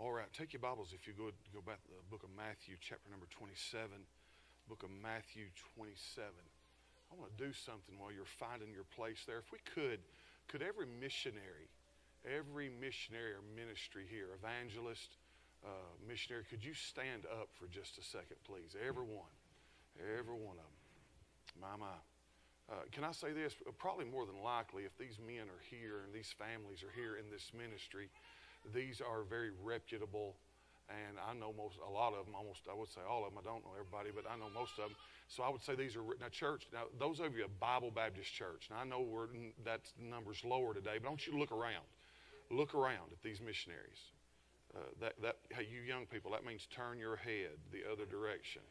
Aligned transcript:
All 0.00 0.16
right, 0.16 0.32
take 0.32 0.56
your 0.56 0.64
Bibles 0.64 0.96
if 0.96 1.04
you 1.04 1.12
go 1.12 1.28
go 1.52 1.60
back 1.60 1.84
to 1.84 1.92
the 1.92 2.00
book 2.08 2.24
of 2.24 2.32
Matthew, 2.32 2.80
chapter 2.80 3.04
number 3.12 3.28
27. 3.36 3.84
Book 4.64 4.80
of 4.80 4.88
Matthew 4.88 5.52
27. 5.76 6.24
I 6.24 7.12
want 7.20 7.28
to 7.28 7.36
do 7.36 7.52
something 7.52 8.00
while 8.00 8.08
you're 8.08 8.24
finding 8.24 8.72
your 8.72 8.88
place 8.96 9.28
there. 9.28 9.44
If 9.44 9.52
we 9.52 9.60
could, 9.68 10.00
could 10.48 10.64
every 10.64 10.88
missionary, 10.88 11.68
every 12.24 12.72
missionary 12.80 13.36
or 13.36 13.44
ministry 13.52 14.08
here, 14.08 14.32
evangelist, 14.40 15.20
uh, 15.68 15.92
missionary, 16.08 16.48
could 16.48 16.64
you 16.64 16.72
stand 16.72 17.28
up 17.28 17.52
for 17.60 17.68
just 17.68 18.00
a 18.00 18.04
second, 18.08 18.40
please? 18.48 18.72
Everyone, 18.80 19.36
every 20.00 20.32
one 20.32 20.56
of 20.56 20.64
them. 20.64 20.80
My, 21.60 21.76
my. 21.76 21.92
Uh, 22.72 22.88
can 22.88 23.04
I 23.04 23.12
say 23.12 23.36
this? 23.36 23.52
Probably 23.76 24.08
more 24.08 24.24
than 24.24 24.40
likely, 24.40 24.88
if 24.88 24.96
these 24.96 25.20
men 25.20 25.44
are 25.52 25.60
here 25.68 26.08
and 26.08 26.14
these 26.16 26.32
families 26.32 26.80
are 26.80 26.94
here 26.96 27.20
in 27.20 27.28
this 27.28 27.52
ministry, 27.52 28.08
these 28.74 29.00
are 29.00 29.22
very 29.24 29.50
reputable, 29.62 30.36
and 30.88 31.16
I 31.18 31.34
know 31.34 31.54
most, 31.56 31.78
a 31.86 31.90
lot 31.90 32.14
of 32.14 32.26
them, 32.26 32.34
almost, 32.34 32.62
I 32.70 32.74
would 32.74 32.88
say 32.88 33.00
all 33.08 33.24
of 33.24 33.32
them. 33.32 33.42
I 33.42 33.46
don't 33.46 33.64
know 33.64 33.72
everybody, 33.78 34.10
but 34.14 34.24
I 34.30 34.36
know 34.36 34.50
most 34.52 34.72
of 34.78 34.90
them. 34.90 34.96
So 35.28 35.42
I 35.42 35.48
would 35.48 35.62
say 35.62 35.74
these 35.74 35.96
are, 35.96 36.02
now 36.20 36.28
church, 36.30 36.66
now 36.72 36.84
those 36.98 37.20
of 37.20 37.36
you 37.36 37.44
a 37.44 37.48
Bible 37.48 37.90
Baptist 37.94 38.32
church, 38.32 38.68
now 38.70 38.78
I 38.82 38.84
know 38.84 39.00
we're, 39.00 39.28
that 39.64 39.80
number's 39.98 40.44
lower 40.44 40.74
today, 40.74 40.98
but 41.00 41.06
I 41.06 41.10
want 41.10 41.26
you 41.26 41.32
to 41.32 41.38
look 41.38 41.52
around. 41.52 41.86
Look 42.50 42.74
around 42.74 43.12
at 43.12 43.22
these 43.22 43.40
missionaries. 43.40 44.10
Uh, 44.74 44.80
that, 45.00 45.14
that, 45.22 45.36
hey, 45.50 45.66
you 45.70 45.80
young 45.82 46.06
people, 46.06 46.30
that 46.32 46.44
means 46.44 46.66
turn 46.66 46.98
your 46.98 47.16
head 47.16 47.58
the 47.72 47.82
other 47.90 48.04
direction. 48.06 48.62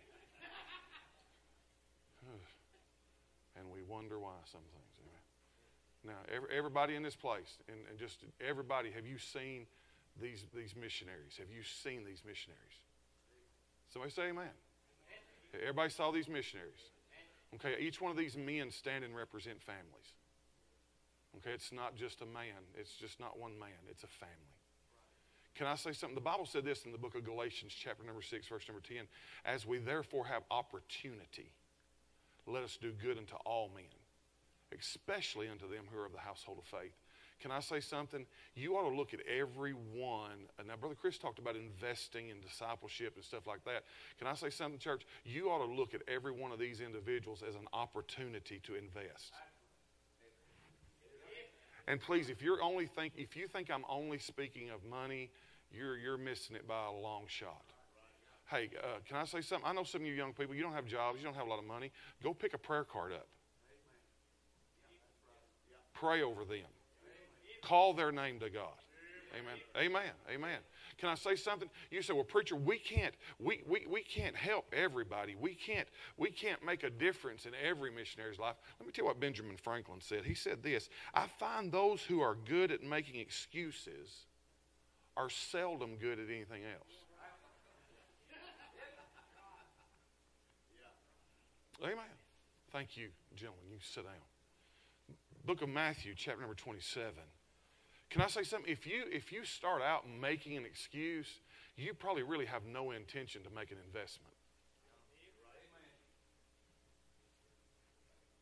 and 3.57 3.65
we 3.71 3.81
wonder 3.83 4.19
why 4.19 4.35
some 4.45 4.61
things. 4.73 4.89
Now, 6.05 6.15
every, 6.33 6.47
everybody 6.55 6.95
in 6.95 7.03
this 7.03 7.15
place, 7.15 7.57
and, 7.67 7.77
and 7.89 7.99
just 7.99 8.23
everybody, 8.39 8.91
have 8.91 9.05
you 9.05 9.17
seen 9.17 9.65
these, 10.21 10.45
these 10.55 10.75
missionaries? 10.75 11.37
Have 11.37 11.49
you 11.49 11.63
seen 11.63 12.05
these 12.05 12.23
missionaries? 12.25 12.77
Somebody 13.91 14.11
say 14.11 14.23
amen. 14.23 14.53
amen. 14.53 15.61
Everybody 15.61 15.89
saw 15.89 16.11
these 16.11 16.27
missionaries. 16.27 16.79
Okay, 17.55 17.75
each 17.79 17.99
one 17.99 18.11
of 18.11 18.17
these 18.17 18.37
men 18.37 18.69
stand 18.69 19.03
and 19.03 19.15
represent 19.15 19.61
families. 19.61 20.13
Okay, 21.37 21.51
it's 21.51 21.71
not 21.71 21.95
just 21.95 22.21
a 22.21 22.25
man, 22.25 22.61
it's 22.75 22.93
just 22.93 23.19
not 23.19 23.39
one 23.39 23.57
man, 23.57 23.81
it's 23.89 24.03
a 24.03 24.07
family. 24.07 24.35
Can 25.55 25.67
I 25.67 25.75
say 25.75 25.93
something? 25.93 26.15
The 26.15 26.21
Bible 26.21 26.45
said 26.45 26.63
this 26.63 26.85
in 26.85 26.91
the 26.91 26.97
book 26.97 27.15
of 27.15 27.25
Galatians, 27.25 27.73
chapter 27.77 28.03
number 28.05 28.21
6, 28.21 28.47
verse 28.47 28.63
number 28.67 28.81
10. 28.81 29.07
As 29.45 29.65
we 29.65 29.77
therefore 29.77 30.25
have 30.25 30.43
opportunity, 30.51 31.51
let 32.47 32.63
us 32.63 32.77
do 32.81 32.91
good 32.91 33.17
unto 33.17 33.35
all 33.45 33.69
men, 33.75 33.83
especially 34.79 35.49
unto 35.49 35.67
them 35.67 35.85
who 35.91 35.99
are 35.99 36.05
of 36.05 36.13
the 36.13 36.19
household 36.19 36.59
of 36.59 36.65
faith. 36.65 36.93
Can 37.39 37.51
I 37.51 37.61
say 37.61 37.79
something? 37.79 38.25
You 38.55 38.75
ought 38.75 38.89
to 38.89 38.95
look 38.95 39.13
at 39.13 39.21
every 39.21 39.71
one. 39.71 40.47
Now, 40.67 40.75
Brother 40.75 40.95
Chris 40.95 41.17
talked 41.17 41.39
about 41.39 41.55
investing 41.55 42.29
in 42.29 42.41
discipleship 42.41 43.13
and 43.15 43.23
stuff 43.23 43.47
like 43.47 43.63
that. 43.63 43.83
Can 44.17 44.27
I 44.27 44.33
say 44.33 44.49
something, 44.49 44.77
church? 44.79 45.03
You 45.23 45.49
ought 45.49 45.65
to 45.65 45.71
look 45.71 45.93
at 45.93 46.01
every 46.07 46.33
one 46.33 46.51
of 46.51 46.59
these 46.59 46.81
individuals 46.81 47.43
as 47.47 47.55
an 47.55 47.67
opportunity 47.71 48.59
to 48.63 48.75
invest. 48.75 49.33
And 51.87 51.99
please, 51.99 52.29
if 52.29 52.41
you're 52.41 52.61
only 52.61 52.85
think 52.85 53.13
if 53.17 53.35
you 53.35 53.47
think 53.47 53.71
I'm 53.71 53.83
only 53.89 54.19
speaking 54.19 54.69
of 54.69 54.83
money, 54.87 55.31
you're 55.71 55.97
you're 55.97 56.19
missing 56.19 56.55
it 56.55 56.67
by 56.67 56.85
a 56.85 56.91
long 56.91 57.23
shot. 57.27 57.63
Hey, 58.45 58.69
uh, 58.77 58.99
can 59.07 59.17
I 59.17 59.25
say 59.25 59.41
something? 59.41 59.67
I 59.67 59.73
know 59.73 59.83
some 59.83 60.01
of 60.01 60.07
you 60.07 60.13
young 60.13 60.33
people, 60.33 60.55
you 60.55 60.61
don't 60.61 60.73
have 60.73 60.85
jobs, 60.85 61.19
you 61.19 61.25
don't 61.25 61.35
have 61.35 61.47
a 61.47 61.49
lot 61.49 61.59
of 61.59 61.65
money. 61.65 61.91
Go 62.23 62.33
pick 62.33 62.53
a 62.53 62.57
prayer 62.57 62.83
card 62.83 63.13
up. 63.13 63.27
Pray 65.93 66.21
over 66.21 66.45
them. 66.45 66.65
Call 67.61 67.93
their 67.93 68.11
name 68.11 68.39
to 68.39 68.49
God. 68.49 68.73
Amen. 69.37 69.59
Amen. 69.77 70.11
Amen. 70.31 70.57
Can 70.97 71.09
I 71.09 71.15
say 71.15 71.35
something? 71.35 71.69
You 71.91 72.01
say, 72.01 72.13
well, 72.13 72.23
preacher, 72.23 72.55
we 72.55 72.77
can't, 72.77 73.13
we, 73.39 73.61
we, 73.67 73.85
we 73.87 74.01
can't 74.01 74.35
help 74.35 74.65
everybody. 74.73 75.35
We 75.39 75.53
can't, 75.53 75.87
we 76.17 76.29
can't 76.29 76.63
make 76.65 76.83
a 76.83 76.89
difference 76.89 77.45
in 77.45 77.51
every 77.63 77.91
missionary's 77.91 78.39
life. 78.39 78.55
Let 78.79 78.87
me 78.87 78.91
tell 78.91 79.03
you 79.03 79.07
what 79.07 79.19
Benjamin 79.19 79.55
Franklin 79.55 80.01
said. 80.01 80.25
He 80.25 80.33
said 80.33 80.61
this 80.63 80.89
I 81.13 81.27
find 81.39 81.71
those 81.71 82.01
who 82.01 82.21
are 82.21 82.35
good 82.35 82.71
at 82.71 82.83
making 82.83 83.19
excuses 83.19 84.25
are 85.15 85.29
seldom 85.29 85.95
good 85.95 86.19
at 86.19 86.27
anything 86.27 86.63
else. 86.63 86.93
Amen. 91.81 91.95
Thank 92.73 92.97
you, 92.97 93.07
gentlemen. 93.35 93.63
You 93.71 93.77
sit 93.81 94.03
down. 94.03 94.13
Book 95.45 95.61
of 95.61 95.69
Matthew, 95.69 96.13
chapter 96.15 96.41
number 96.41 96.55
27. 96.55 97.13
Can 98.09 98.21
I 98.21 98.27
say 98.27 98.43
something? 98.43 98.71
If 98.71 98.87
you, 98.87 99.03
if 99.11 99.31
you 99.31 99.43
start 99.45 99.81
out 99.81 100.03
making 100.09 100.57
an 100.57 100.65
excuse, 100.65 101.27
you 101.77 101.93
probably 101.93 102.23
really 102.23 102.45
have 102.45 102.63
no 102.65 102.91
intention 102.91 103.43
to 103.43 103.49
make 103.49 103.71
an 103.71 103.77
investment. 103.85 104.33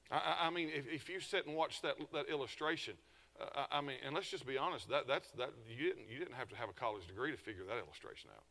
I, 0.10 0.48
I 0.48 0.50
mean, 0.50 0.70
if, 0.74 0.88
if 0.88 1.10
you 1.10 1.20
sit 1.20 1.46
and 1.46 1.56
watch 1.56 1.82
that, 1.82 1.96
that 2.14 2.30
illustration, 2.30 2.94
uh, 3.40 3.66
I 3.72 3.82
mean, 3.82 3.98
and 4.06 4.16
let's 4.16 4.30
just 4.30 4.48
be 4.48 4.58
honest, 4.58 4.90
that, 4.90 5.06
that's, 5.06 5.30
that, 5.32 5.50
you, 5.70 5.90
didn't, 5.90 6.10
you 6.10 6.18
didn't 6.18 6.36
have 6.36 6.48
to 6.50 6.56
have 6.56 6.70
a 6.70 6.74
college 6.74 7.06
degree 7.08 7.32
to 7.32 7.38
figure 7.38 7.64
that 7.68 7.78
illustration 7.78 8.30
out. 8.36 8.44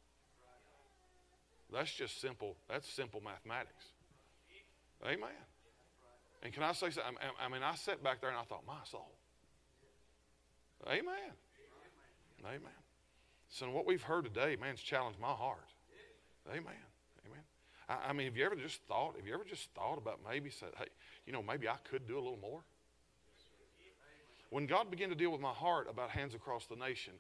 That's 1.73 1.93
just 1.93 2.21
simple, 2.21 2.57
that's 2.69 2.89
simple 2.89 3.23
mathematics. 3.25 3.87
Amen. 5.05 5.31
And 6.43 6.53
can 6.53 6.63
I 6.63 6.73
say 6.73 6.91
something? 6.91 7.17
I 7.41 7.49
mean, 7.49 7.63
I 7.63 7.75
sat 7.75 8.05
back 8.05 8.21
there 8.21 8.31
and 8.31 8.39
I 8.39 8.43
thought, 8.43 8.63
my 8.67 8.85
soul. 8.85 9.11
Amen. 10.85 11.33
Amen. 12.45 12.61
So 13.49 13.71
what 13.71 13.87
we've 13.87 14.03
heard 14.03 14.25
today, 14.25 14.57
man, 14.61 14.71
has 14.71 14.81
challenged 14.81 15.19
my 15.19 15.33
heart. 15.33 15.67
Amen. 16.51 16.75
Amen. 17.27 17.43
I, 17.89 18.11
I, 18.11 18.13
mean, 18.13 18.27
have 18.27 18.37
you 18.37 18.45
ever 18.45 18.55
just 18.55 18.81
thought, 18.83 19.17
have 19.17 19.27
you 19.27 19.35
ever 19.35 19.45
just 19.45 19.71
thought 19.75 19.99
about 19.99 20.21
maybe 20.29 20.51
said, 20.51 20.71
hey, 20.79 20.87
you 21.27 21.33
know, 21.33 21.43
maybe 21.43 21.69
I 21.69 21.77
could 21.91 22.07
do 22.07 22.15
a 22.15 22.23
little 22.23 22.39
more? 22.41 22.61
When 24.51 24.67
God 24.67 24.91
began 24.91 25.09
to 25.09 25.15
deal 25.15 25.31
with 25.31 25.41
my 25.41 25.53
heart 25.53 25.89
about 25.91 26.11
hands 26.11 26.35
across 26.35 26.67
the 26.67 26.77
nation, 26.77 27.15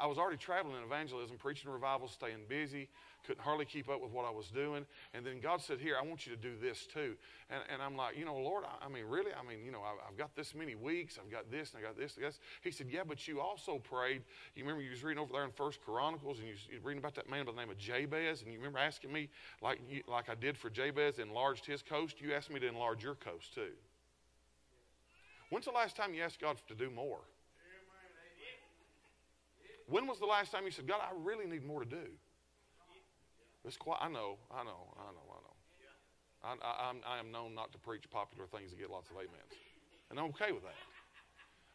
I 0.00 0.06
was 0.06 0.18
already 0.18 0.36
traveling 0.36 0.76
in 0.76 0.82
evangelism, 0.82 1.36
preaching 1.36 1.70
revival, 1.70 2.08
staying 2.08 2.44
busy, 2.48 2.88
couldn't 3.24 3.42
hardly 3.42 3.64
keep 3.64 3.88
up 3.88 4.00
with 4.00 4.12
what 4.12 4.24
I 4.24 4.30
was 4.30 4.48
doing. 4.48 4.86
And 5.14 5.24
then 5.24 5.40
God 5.40 5.60
said, 5.60 5.80
Here, 5.80 5.96
I 6.00 6.04
want 6.04 6.26
you 6.26 6.34
to 6.34 6.40
do 6.40 6.54
this 6.60 6.86
too. 6.86 7.14
And, 7.50 7.62
and 7.72 7.82
I'm 7.82 7.96
like, 7.96 8.16
You 8.16 8.24
know, 8.24 8.36
Lord, 8.36 8.64
I, 8.64 8.86
I 8.86 8.88
mean, 8.88 9.04
really? 9.04 9.32
I 9.32 9.46
mean, 9.46 9.64
you 9.64 9.70
know, 9.70 9.80
I, 9.80 10.06
have 10.06 10.16
got 10.16 10.34
this 10.34 10.54
many 10.54 10.74
weeks, 10.74 11.18
I've 11.22 11.30
got 11.30 11.50
this, 11.50 11.72
and 11.72 11.84
I 11.84 11.86
got 11.86 11.98
this, 11.98 12.14
this. 12.14 12.40
He 12.62 12.70
said, 12.70 12.88
Yeah, 12.90 13.02
but 13.06 13.26
you 13.28 13.40
also 13.40 13.78
prayed. 13.78 14.22
You 14.54 14.62
remember 14.62 14.82
you 14.82 14.90
was 14.90 15.04
reading 15.04 15.22
over 15.22 15.32
there 15.32 15.44
in 15.44 15.50
First 15.50 15.80
Chronicles, 15.82 16.38
and 16.38 16.48
you 16.48 16.54
was 16.54 16.84
reading 16.84 16.98
about 16.98 17.14
that 17.14 17.28
man 17.28 17.44
by 17.44 17.52
the 17.52 17.58
name 17.58 17.70
of 17.70 17.78
Jabez, 17.78 18.42
and 18.42 18.52
you 18.52 18.58
remember 18.58 18.78
asking 18.78 19.12
me, 19.12 19.28
like, 19.60 19.80
you, 19.88 20.02
like 20.08 20.28
I 20.28 20.34
did 20.34 20.56
for 20.56 20.70
Jabez, 20.70 21.18
enlarged 21.18 21.64
his 21.66 21.82
coast? 21.82 22.20
You 22.20 22.34
asked 22.34 22.50
me 22.50 22.60
to 22.60 22.68
enlarge 22.68 23.02
your 23.02 23.14
coast 23.14 23.54
too. 23.54 23.72
When's 25.50 25.66
the 25.66 25.72
last 25.72 25.96
time 25.96 26.12
you 26.12 26.22
asked 26.22 26.40
God 26.40 26.56
to 26.68 26.74
do 26.74 26.90
more? 26.90 27.20
When 29.86 30.06
was 30.06 30.18
the 30.18 30.26
last 30.26 30.52
time 30.52 30.64
you 30.64 30.70
said, 30.70 30.86
God, 30.86 31.00
I 31.00 31.12
really 31.22 31.46
need 31.46 31.64
more 31.64 31.82
to 31.82 31.88
do? 31.88 32.06
It's 33.64 33.76
quite, 33.76 33.98
I 34.00 34.08
know, 34.08 34.38
I 34.50 34.62
know, 34.64 34.94
I 34.96 35.12
know, 35.12 35.26
I 35.30 35.40
know. 35.42 35.56
I, 36.44 36.66
I, 36.66 36.90
I'm, 36.90 36.96
I 37.06 37.18
am 37.18 37.32
known 37.32 37.54
not 37.54 37.72
to 37.72 37.78
preach 37.78 38.08
popular 38.10 38.46
things 38.46 38.70
that 38.70 38.78
get 38.78 38.90
lots 38.90 39.10
of 39.10 39.16
amens. 39.16 39.54
And 40.10 40.18
I'm 40.18 40.26
okay 40.26 40.52
with 40.52 40.62
that. 40.62 40.74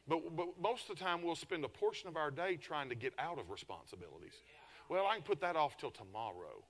But, 0.08 0.36
but 0.36 0.48
most 0.62 0.90
of 0.90 0.98
the 0.98 1.04
time, 1.04 1.22
we'll 1.22 1.36
spend 1.36 1.64
a 1.64 1.70
portion 1.70 2.08
of 2.08 2.18
our 2.18 2.32
day 2.32 2.56
trying 2.56 2.90
to 2.90 2.96
get 2.96 3.14
out 3.20 3.40
of 3.40 3.50
responsibilities. 3.50 4.34
Well, 4.90 5.06
I 5.06 5.16
can 5.16 5.24
put 5.24 5.42
that 5.42 5.56
off 5.56 5.78
till 5.78 5.92
tomorrow. 5.92 6.64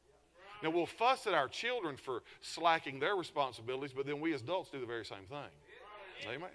Now, 0.63 0.69
we'll 0.69 0.85
fuss 0.85 1.25
at 1.25 1.34
our 1.34 1.47
children 1.47 1.97
for 1.97 2.22
slacking 2.41 3.00
their 3.00 3.16
responsibilities, 3.16 3.94
but 3.96 4.06
then 4.06 4.19
we 4.19 4.34
as 4.34 4.41
adults 4.41 4.69
do 4.69 4.80
the 4.80 4.85
very 4.85 5.06
same 5.06 5.25
thing. 5.28 5.50
Amen. 6.28 6.50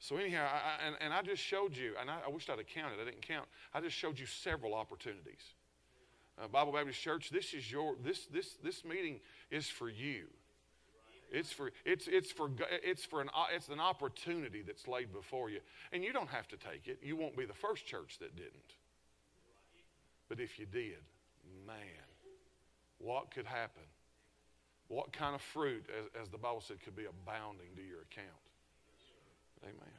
So 0.00 0.16
anyhow, 0.16 0.46
I, 0.46 0.86
and, 0.86 0.96
and 1.00 1.12
I 1.12 1.22
just 1.22 1.42
showed 1.42 1.76
you, 1.76 1.94
and 2.00 2.10
I, 2.10 2.18
I 2.24 2.30
wished 2.30 2.48
I'd 2.48 2.58
have 2.58 2.68
counted. 2.68 3.00
I 3.00 3.04
didn't 3.04 3.22
count. 3.22 3.46
I 3.74 3.80
just 3.80 3.96
showed 3.96 4.18
you 4.18 4.26
several 4.26 4.74
opportunities. 4.74 5.42
Uh, 6.40 6.46
Bible 6.46 6.72
Baptist 6.72 7.00
Church, 7.00 7.30
this 7.30 7.52
is 7.52 7.70
your 7.70 7.96
this 8.04 8.26
this 8.26 8.58
this 8.62 8.84
meeting 8.84 9.18
is 9.50 9.66
for 9.66 9.88
you. 9.88 10.26
It's 11.32 11.52
for 11.52 11.72
it's 11.84 12.06
it's 12.06 12.30
for 12.30 12.48
it's 12.70 13.04
for 13.04 13.20
an 13.20 13.28
it's 13.52 13.68
an 13.68 13.80
opportunity 13.80 14.62
that's 14.62 14.86
laid 14.86 15.12
before 15.12 15.50
you, 15.50 15.60
and 15.92 16.04
you 16.04 16.12
don't 16.12 16.28
have 16.28 16.46
to 16.48 16.56
take 16.56 16.86
it. 16.86 17.00
You 17.02 17.16
won't 17.16 17.36
be 17.36 17.44
the 17.44 17.54
first 17.54 17.86
church 17.86 18.18
that 18.20 18.36
didn't. 18.36 18.74
But 20.28 20.38
if 20.38 20.58
you 20.58 20.66
did, 20.66 21.02
man, 21.66 21.76
what 22.98 23.30
could 23.32 23.46
happen? 23.46 23.82
What 24.88 25.12
kind 25.12 25.34
of 25.34 25.42
fruit, 25.42 25.84
as, 25.98 26.22
as 26.22 26.28
the 26.28 26.38
Bible 26.38 26.62
said, 26.62 26.80
could 26.82 26.96
be 26.96 27.04
abounding 27.04 27.68
to 27.76 27.82
your 27.82 28.02
account? 28.02 28.47
Amen. 29.62 29.92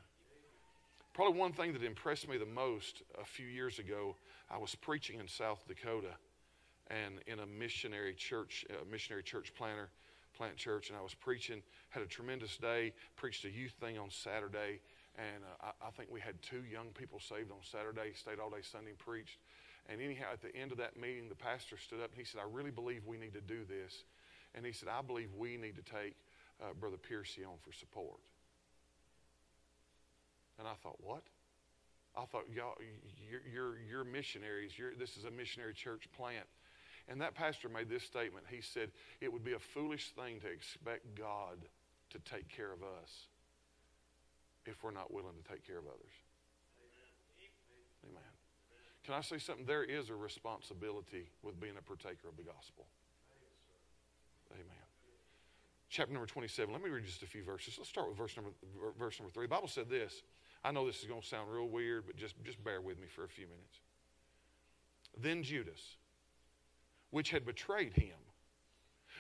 Probably 1.14 1.38
one 1.38 1.52
thing 1.52 1.74
that 1.74 1.84
impressed 1.84 2.30
me 2.30 2.38
the 2.38 2.46
most 2.46 3.04
a 3.22 3.26
few 3.26 3.48
years 3.48 3.80
ago, 3.80 4.16
I 4.50 4.58
was 4.58 4.74
preaching 4.76 5.20
in 5.20 5.28
South 5.28 5.66
Dakota 5.68 6.16
and 6.88 7.20
in 7.28 7.40
a 7.40 7.46
missionary 7.46 8.14
church, 8.14 8.66
a 8.70 8.90
missionary 8.90 9.24
church 9.24 9.54
planter, 9.56 9.90
plant 10.36 10.56
church, 10.56 10.90
and 10.90 10.98
I 10.98 11.02
was 11.02 11.14
preaching, 11.14 11.62
had 11.90 12.02
a 12.02 12.06
tremendous 12.06 12.58
day, 12.58 12.94
preached 13.16 13.46
a 13.46 13.50
youth 13.50 13.74
thing 13.80 13.98
on 13.98 14.10
Saturday, 14.10 14.80
and 15.18 15.44
uh, 15.44 15.72
I, 15.82 15.88
I, 15.88 15.92
think 15.92 16.10
we 16.10 16.22
had 16.22 16.42
two 16.42 16.64
young 16.72 16.88
people 16.94 17.20
saved 17.20 17.52
on 17.52 17.58
Saturday, 17.62 18.14
stayed 18.16 18.40
all 18.40 18.50
day 18.50 18.62
Sunday 18.62 18.92
and 18.92 19.00
preached. 19.00 19.40
And 19.90 20.02
anyhow, 20.02 20.28
at 20.32 20.42
the 20.42 20.56
end 20.56 20.72
of 20.72 20.78
that 20.78 20.96
meeting, 20.96 21.28
the 21.28 21.36
pastor 21.36 21.78
stood 21.78 22.00
up 22.00 22.12
and 22.12 22.18
he 22.18 22.24
said, 22.24 22.40
I 22.40 22.48
really 22.50 22.72
believe 22.72 23.02
we 23.06 23.18
need 23.18 23.34
to 23.34 23.42
do 23.42 23.66
this. 23.68 24.06
And 24.56 24.66
he 24.66 24.72
said, 24.72 24.88
I 24.88 25.02
believe 25.02 25.30
we 25.38 25.58
need 25.58 25.76
to 25.76 25.82
take 25.82 26.16
uh, 26.62 26.74
Brother 26.80 26.98
Piercy 26.98 27.44
on 27.44 27.58
for 27.62 27.74
support. 27.74 28.20
And 30.60 30.68
I 30.68 30.74
thought, 30.84 30.98
what? 31.00 31.24
I 32.18 32.26
thought, 32.26 32.44
y'all, 32.54 32.76
you're, 33.30 33.42
you're, 33.52 33.80
you're 33.90 34.04
missionaries. 34.04 34.78
You're, 34.78 34.94
this 34.94 35.16
is 35.16 35.24
a 35.24 35.32
missionary 35.32 35.74
church 35.74 36.10
plant. 36.16 36.46
And 37.08 37.22
that 37.22 37.34
pastor 37.34 37.70
made 37.70 37.90
this 37.90 38.04
statement. 38.04 38.46
He 38.50 38.62
said, 38.62 38.92
It 39.22 39.32
would 39.32 39.44
be 39.44 39.54
a 39.54 39.60
foolish 39.60 40.12
thing 40.12 40.40
to 40.42 40.48
expect 40.48 41.16
God 41.18 41.58
to 42.12 42.20
take 42.20 42.50
care 42.50 42.72
of 42.72 42.84
us 42.84 43.28
if 44.66 44.84
we're 44.84 44.92
not 44.92 45.14
willing 45.14 45.34
to 45.42 45.50
take 45.50 45.66
care 45.66 45.78
of 45.78 45.86
others. 45.86 46.14
Amen. 48.04 48.12
Amen. 48.12 48.34
Can 49.06 49.16
I 49.16 49.22
say 49.22 49.40
something? 49.40 49.66
There 49.66 49.84
is 49.84 50.10
a 50.10 50.16
responsibility 50.16 51.30
with 51.42 51.60
being 51.60 51.78
a 51.80 51.82
partaker 51.82 52.28
of 52.28 52.38
the 52.38 52.44
gospel. 52.44 52.86
Amen. 54.52 54.90
Chapter 55.90 56.14
number 56.14 56.28
27. 56.28 56.72
Let 56.72 56.84
me 56.84 56.90
read 56.92 57.06
just 57.06 57.24
a 57.24 57.26
few 57.26 57.44
verses. 57.44 57.76
Let's 57.78 57.90
start 57.90 58.08
with 58.08 58.18
verse 58.18 58.36
number, 58.36 58.52
verse 59.00 59.20
number 59.20 59.34
3. 59.34 59.46
The 59.46 59.50
Bible 59.50 59.68
said 59.68 59.90
this. 59.90 60.22
I 60.64 60.72
know 60.72 60.86
this 60.86 61.00
is 61.00 61.06
going 61.06 61.22
to 61.22 61.28
sound 61.28 61.52
real 61.52 61.68
weird, 61.68 62.06
but 62.06 62.16
just, 62.18 62.36
just 62.44 62.64
bear 62.64 62.82
with 62.82 63.00
me 63.00 63.08
for 63.08 63.24
a 63.24 63.30
few 63.30 63.48
minutes. 63.48 63.80
Then 65.18 65.44
Judas, 65.44 65.96
which 67.12 67.30
had 67.32 67.46
betrayed 67.46 67.94
him, 67.94 68.18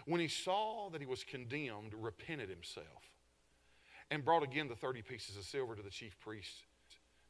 when 0.06 0.22
he 0.22 0.28
saw 0.28 0.90
that 0.90 1.02
he 1.02 1.08
was 1.08 1.24
condemned, 1.24 1.94
repented 1.98 2.50
himself 2.50 2.86
and 4.12 4.26
brought 4.26 4.44
again 4.44 4.68
the 4.68 4.76
30 4.76 5.02
pieces 5.02 5.38
of 5.38 5.44
silver 5.44 5.76
to 5.76 5.82
the 5.82 5.90
chief 5.90 6.20
priests 6.20 6.64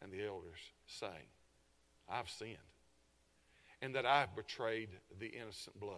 and 0.01 0.11
the 0.11 0.25
elders, 0.25 0.59
saying, 0.87 1.29
I've 2.09 2.29
sinned, 2.29 2.57
and 3.81 3.93
that 3.95 4.05
I've 4.05 4.35
betrayed 4.35 4.89
the 5.19 5.27
innocent 5.27 5.79
blood. 5.79 5.97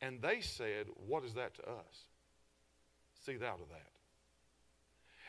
And 0.00 0.20
they 0.20 0.40
said, 0.40 0.86
What 1.06 1.24
is 1.24 1.34
that 1.34 1.54
to 1.54 1.62
us? 1.62 2.04
See 3.24 3.36
thou 3.36 3.54
to 3.54 3.68
that. 3.70 3.95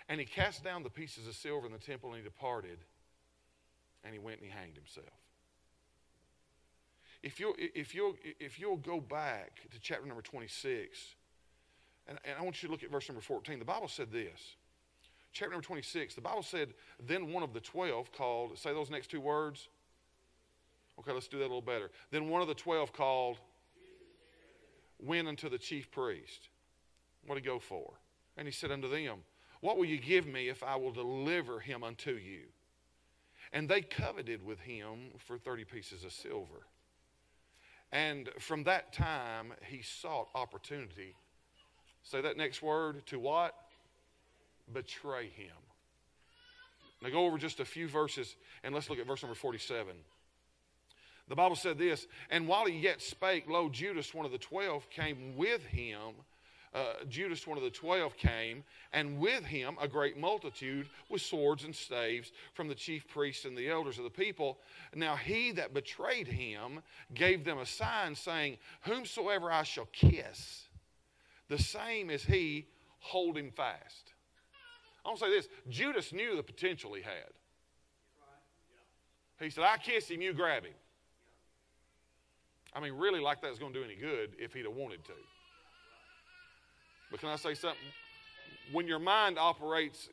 And 0.10 0.20
he 0.20 0.26
cast 0.26 0.64
down 0.64 0.84
the 0.84 0.90
pieces 0.90 1.28
of 1.28 1.36
silver 1.36 1.66
in 1.66 1.74
the 1.74 1.80
temple 1.80 2.12
and 2.12 2.20
he 2.20 2.24
departed, 2.24 2.78
and 4.04 4.14
he 4.14 4.20
went 4.20 4.40
and 4.40 4.50
he 4.50 4.58
hanged 4.58 4.76
himself. 4.76 5.08
If 7.24 7.40
you'll, 7.40 7.56
if 7.58 7.94
you'll, 7.94 8.16
if 8.40 8.60
you'll 8.60 8.78
go 8.78 9.02
back 9.02 9.62
to 9.72 9.80
chapter 9.80 10.06
number 10.06 10.22
26, 10.22 11.16
and, 12.08 12.18
and 12.24 12.36
I 12.40 12.44
want 12.44 12.62
you 12.62 12.68
to 12.68 12.72
look 12.72 12.84
at 12.84 12.92
verse 12.92 13.10
number 13.10 13.22
14, 13.22 13.60
the 13.60 13.66
Bible 13.66 13.88
said 13.88 14.12
this. 14.12 14.56
Chapter 15.34 15.52
number 15.52 15.66
26, 15.66 16.16
the 16.16 16.22
Bible 16.22 16.44
said, 16.44 16.70
Then 17.06 17.34
one 17.34 17.44
of 17.44 17.54
the 17.54 17.60
twelve 17.60 18.12
called, 18.12 18.58
say 18.58 18.74
those 18.74 18.90
next 18.90 19.12
two 19.12 19.20
words. 19.20 19.68
Okay, 21.00 21.12
let's 21.12 21.28
do 21.28 21.38
that 21.38 21.44
a 21.44 21.48
little 21.48 21.62
better. 21.62 21.92
Then 22.12 22.30
one 22.30 22.42
of 22.42 22.48
the 22.48 22.56
twelve 22.56 22.94
called, 22.94 23.38
went 25.00 25.28
unto 25.28 25.50
the 25.50 25.58
chief 25.58 25.92
priest. 25.92 26.50
What 27.26 27.36
did 27.36 27.44
he 27.44 27.50
go 27.50 27.60
for? 27.60 27.94
And 28.36 28.48
he 28.48 28.52
said 28.52 28.72
unto 28.72 28.90
them, 28.90 29.18
What 29.62 29.78
will 29.78 29.86
you 29.86 29.98
give 29.98 30.26
me 30.28 30.50
if 30.50 30.64
I 30.64 30.76
will 30.76 30.92
deliver 30.92 31.60
him 31.60 31.84
unto 31.84 32.12
you? 32.12 32.42
And 33.54 33.68
they 33.70 33.82
coveted 33.82 34.46
with 34.46 34.60
him 34.60 35.12
for 35.18 35.38
30 35.38 35.64
pieces 35.66 36.04
of 36.04 36.12
silver. 36.12 36.68
And 37.92 38.30
from 38.40 38.64
that 38.66 38.92
time, 38.92 39.54
he 39.66 39.82
sought 39.82 40.28
opportunity. 40.36 41.16
Say 42.04 42.22
that 42.22 42.38
next 42.38 42.62
word 42.62 43.06
to 43.08 43.20
what? 43.20 43.56
Betray 44.74 45.30
him. 45.30 45.56
Now 47.02 47.10
go 47.10 47.26
over 47.26 47.38
just 47.38 47.60
a 47.60 47.66
few 47.66 47.88
verses 47.88 48.36
and 48.64 48.74
let's 48.74 48.90
look 48.90 49.00
at 49.00 49.08
verse 49.08 49.24
number 49.24 49.36
47. 49.36 49.96
The 51.28 51.36
Bible 51.36 51.56
said 51.56 51.78
this, 51.78 52.08
and 52.30 52.48
while 52.48 52.66
he 52.66 52.78
yet 52.78 53.02
spake, 53.02 53.50
lo, 53.50 53.68
Judas, 53.70 54.14
one 54.14 54.26
of 54.26 54.32
the 54.32 54.38
twelve, 54.38 54.90
came 54.90 55.36
with 55.36 55.66
him 55.66 56.14
uh, 56.78 57.06
Judas, 57.10 57.48
one 57.48 57.58
of 57.58 57.64
the 57.64 57.70
twelve, 57.70 58.16
came, 58.18 58.64
and 58.94 59.18
with 59.18 59.44
him 59.44 59.78
a 59.82 59.88
great 59.88 60.18
multitude 60.18 60.88
with 61.10 61.22
swords 61.22 61.64
and 61.64 61.76
staves 61.76 62.32
from 62.54 62.68
the 62.68 62.76
chief 62.76 63.08
priests 63.08 63.46
and 63.46 63.58
the 63.58 63.70
elders 63.70 63.98
of 63.98 64.04
the 64.04 64.10
people. 64.10 64.60
Now 64.94 65.16
he 65.16 65.52
that 65.54 65.74
betrayed 65.74 66.28
him 66.28 66.82
gave 67.14 67.44
them 67.44 67.58
a 67.58 67.66
sign, 67.66 68.14
saying, 68.14 68.58
Whomsoever 68.82 69.52
I 69.52 69.64
shall 69.64 69.88
kiss, 69.92 70.66
the 71.50 71.58
same 71.58 72.10
is 72.10 72.24
he, 72.24 72.68
hold 73.00 73.38
him 73.38 73.50
fast. 73.50 74.14
I 75.04 75.10
want 75.10 75.20
to 75.20 75.26
say 75.26 75.32
this 75.32 75.48
Judas 75.70 76.14
knew 76.14 76.36
the 76.36 76.44
potential 76.44 76.94
he 76.94 77.02
had. 77.02 77.32
He 79.40 79.50
said, 79.50 79.64
I 79.64 79.78
kiss 79.78 80.10
him, 80.10 80.22
you 80.22 80.34
grab 80.34 80.64
him. 80.64 80.74
I 82.74 82.80
mean, 82.80 82.94
really, 82.94 83.20
like 83.20 83.42
that's 83.42 83.58
going 83.58 83.74
to 83.74 83.80
do 83.80 83.86
any 83.86 83.96
good 83.96 84.36
if 84.38 84.54
he'd 84.54 84.66
have 84.66 84.76
wanted 84.76 85.04
to. 85.06 85.14
But 87.12 87.20
can 87.20 87.30
I 87.30 87.36
say 87.36 87.54
something? 87.54 87.80
When 88.72 88.88
your 88.88 89.00
mind 89.00 89.38
operates 89.40 90.10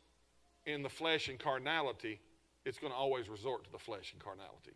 in 0.67 0.83
the 0.83 0.89
flesh 0.89 1.29
and 1.29 1.39
carnality, 1.39 2.21
it's 2.65 2.79
going 2.79 2.93
to 2.93 2.97
always 2.97 3.29
resort 3.29 3.65
to 3.65 3.73
the 3.73 3.79
flesh 3.79 4.13
and 4.13 4.23
carnality. 4.23 4.73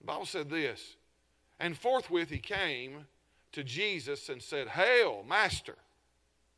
The 0.00 0.06
Bible 0.06 0.26
said 0.26 0.48
this, 0.48 0.96
and 1.60 1.76
forthwith 1.76 2.30
he 2.30 2.38
came 2.38 3.06
to 3.52 3.64
Jesus 3.64 4.28
and 4.28 4.40
said, 4.40 4.68
Hail, 4.68 5.24
Master! 5.28 5.76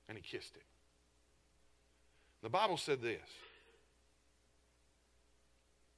And 0.08 0.18
he 0.18 0.22
kissed 0.22 0.56
him. 0.56 0.62
The 2.42 2.48
Bible 2.48 2.76
said 2.76 3.00
this. 3.00 3.20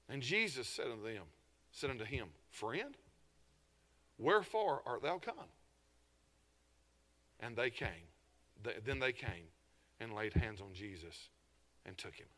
And 0.08 0.20
Jesus 0.20 0.68
said 0.68 0.86
unto 0.86 1.02
them, 1.02 1.22
said 1.70 1.90
unto 1.90 2.04
him, 2.04 2.26
Friend, 2.50 2.94
wherefore 4.18 4.82
art 4.84 5.02
thou 5.02 5.18
come? 5.18 5.48
And 7.42 7.56
they 7.56 7.70
came. 7.70 8.08
then 8.84 9.00
they 9.00 9.12
came 9.12 9.50
and 10.00 10.14
laid 10.14 10.32
hands 10.32 10.60
on 10.60 10.72
Jesus 10.72 11.28
and 11.84 11.98
took 11.98 12.14
him. 12.14 12.28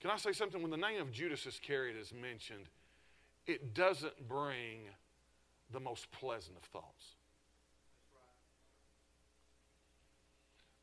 Can 0.00 0.10
I 0.10 0.16
say 0.16 0.32
something? 0.32 0.62
When 0.62 0.70
the 0.70 0.76
name 0.76 1.00
of 1.00 1.10
Judas 1.10 1.44
Iscariot 1.44 1.96
is 1.96 2.12
mentioned, 2.14 2.68
it 3.46 3.74
doesn't 3.74 4.28
bring 4.28 4.82
the 5.72 5.80
most 5.80 6.10
pleasant 6.12 6.56
of 6.56 6.62
thoughts. 6.62 7.16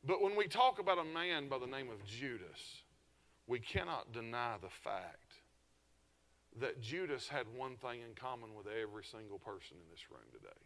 But 0.04 0.22
when 0.22 0.36
we 0.36 0.46
talk 0.46 0.78
about 0.78 0.98
a 0.98 1.04
man 1.04 1.48
by 1.48 1.58
the 1.58 1.66
name 1.66 1.88
of 1.90 2.04
Judas, 2.04 2.82
we 3.46 3.58
cannot 3.58 4.12
deny 4.12 4.56
the 4.60 4.68
fact 4.68 5.32
that 6.60 6.80
Judas 6.80 7.28
had 7.28 7.46
one 7.56 7.76
thing 7.76 8.00
in 8.00 8.14
common 8.14 8.54
with 8.54 8.66
every 8.66 9.04
single 9.04 9.38
person 9.38 9.76
in 9.82 9.90
this 9.90 10.10
room 10.10 10.28
today 10.30 10.60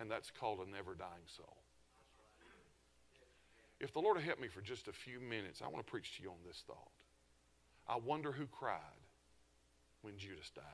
and 0.00 0.10
that's 0.10 0.30
called 0.30 0.60
a 0.66 0.70
never 0.70 0.94
dying 0.94 1.28
soul. 1.36 1.56
If 3.78 3.92
the 3.92 4.00
Lord 4.00 4.16
will 4.16 4.24
help 4.24 4.40
me 4.40 4.48
for 4.48 4.60
just 4.60 4.88
a 4.88 4.92
few 4.92 5.20
minutes, 5.20 5.62
I 5.62 5.68
want 5.68 5.86
to 5.86 5.90
preach 5.90 6.16
to 6.16 6.22
you 6.22 6.30
on 6.30 6.36
this 6.46 6.64
thought. 6.66 6.90
I 7.88 7.96
wonder 7.96 8.32
who 8.32 8.46
cried 8.46 8.80
when 10.02 10.16
Judas 10.16 10.50
died. 10.54 10.64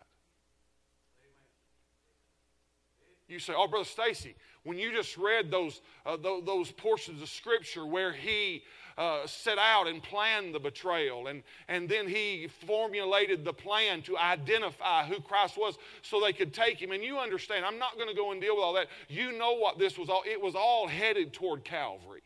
You 3.28 3.38
say, 3.38 3.54
"Oh, 3.56 3.66
brother 3.66 3.84
Stacy, 3.84 4.34
when 4.64 4.78
you 4.78 4.92
just 4.92 5.16
read 5.16 5.50
those 5.50 5.80
uh, 6.04 6.16
those, 6.16 6.44
those 6.44 6.70
portions 6.70 7.22
of 7.22 7.28
Scripture 7.28 7.86
where 7.86 8.12
he 8.12 8.62
uh, 8.98 9.26
set 9.26 9.58
out 9.58 9.86
and 9.86 10.02
planned 10.02 10.54
the 10.54 10.58
betrayal. 10.58 11.26
And, 11.26 11.42
and 11.68 11.88
then 11.88 12.08
he 12.08 12.48
formulated 12.66 13.44
the 13.44 13.52
plan 13.52 14.02
to 14.02 14.16
identify 14.16 15.04
who 15.04 15.20
Christ 15.20 15.56
was 15.56 15.76
so 16.02 16.20
they 16.20 16.32
could 16.32 16.54
take 16.54 16.80
him. 16.80 16.92
And 16.92 17.02
you 17.02 17.18
understand, 17.18 17.64
I'm 17.64 17.78
not 17.78 17.96
going 17.96 18.08
to 18.08 18.14
go 18.14 18.32
and 18.32 18.40
deal 18.40 18.56
with 18.56 18.64
all 18.64 18.72
that. 18.74 18.86
You 19.08 19.32
know 19.32 19.54
what 19.54 19.78
this 19.78 19.98
was 19.98 20.08
all, 20.08 20.22
it 20.26 20.40
was 20.40 20.54
all 20.54 20.88
headed 20.88 21.32
toward 21.32 21.64
Calvary. 21.64 22.22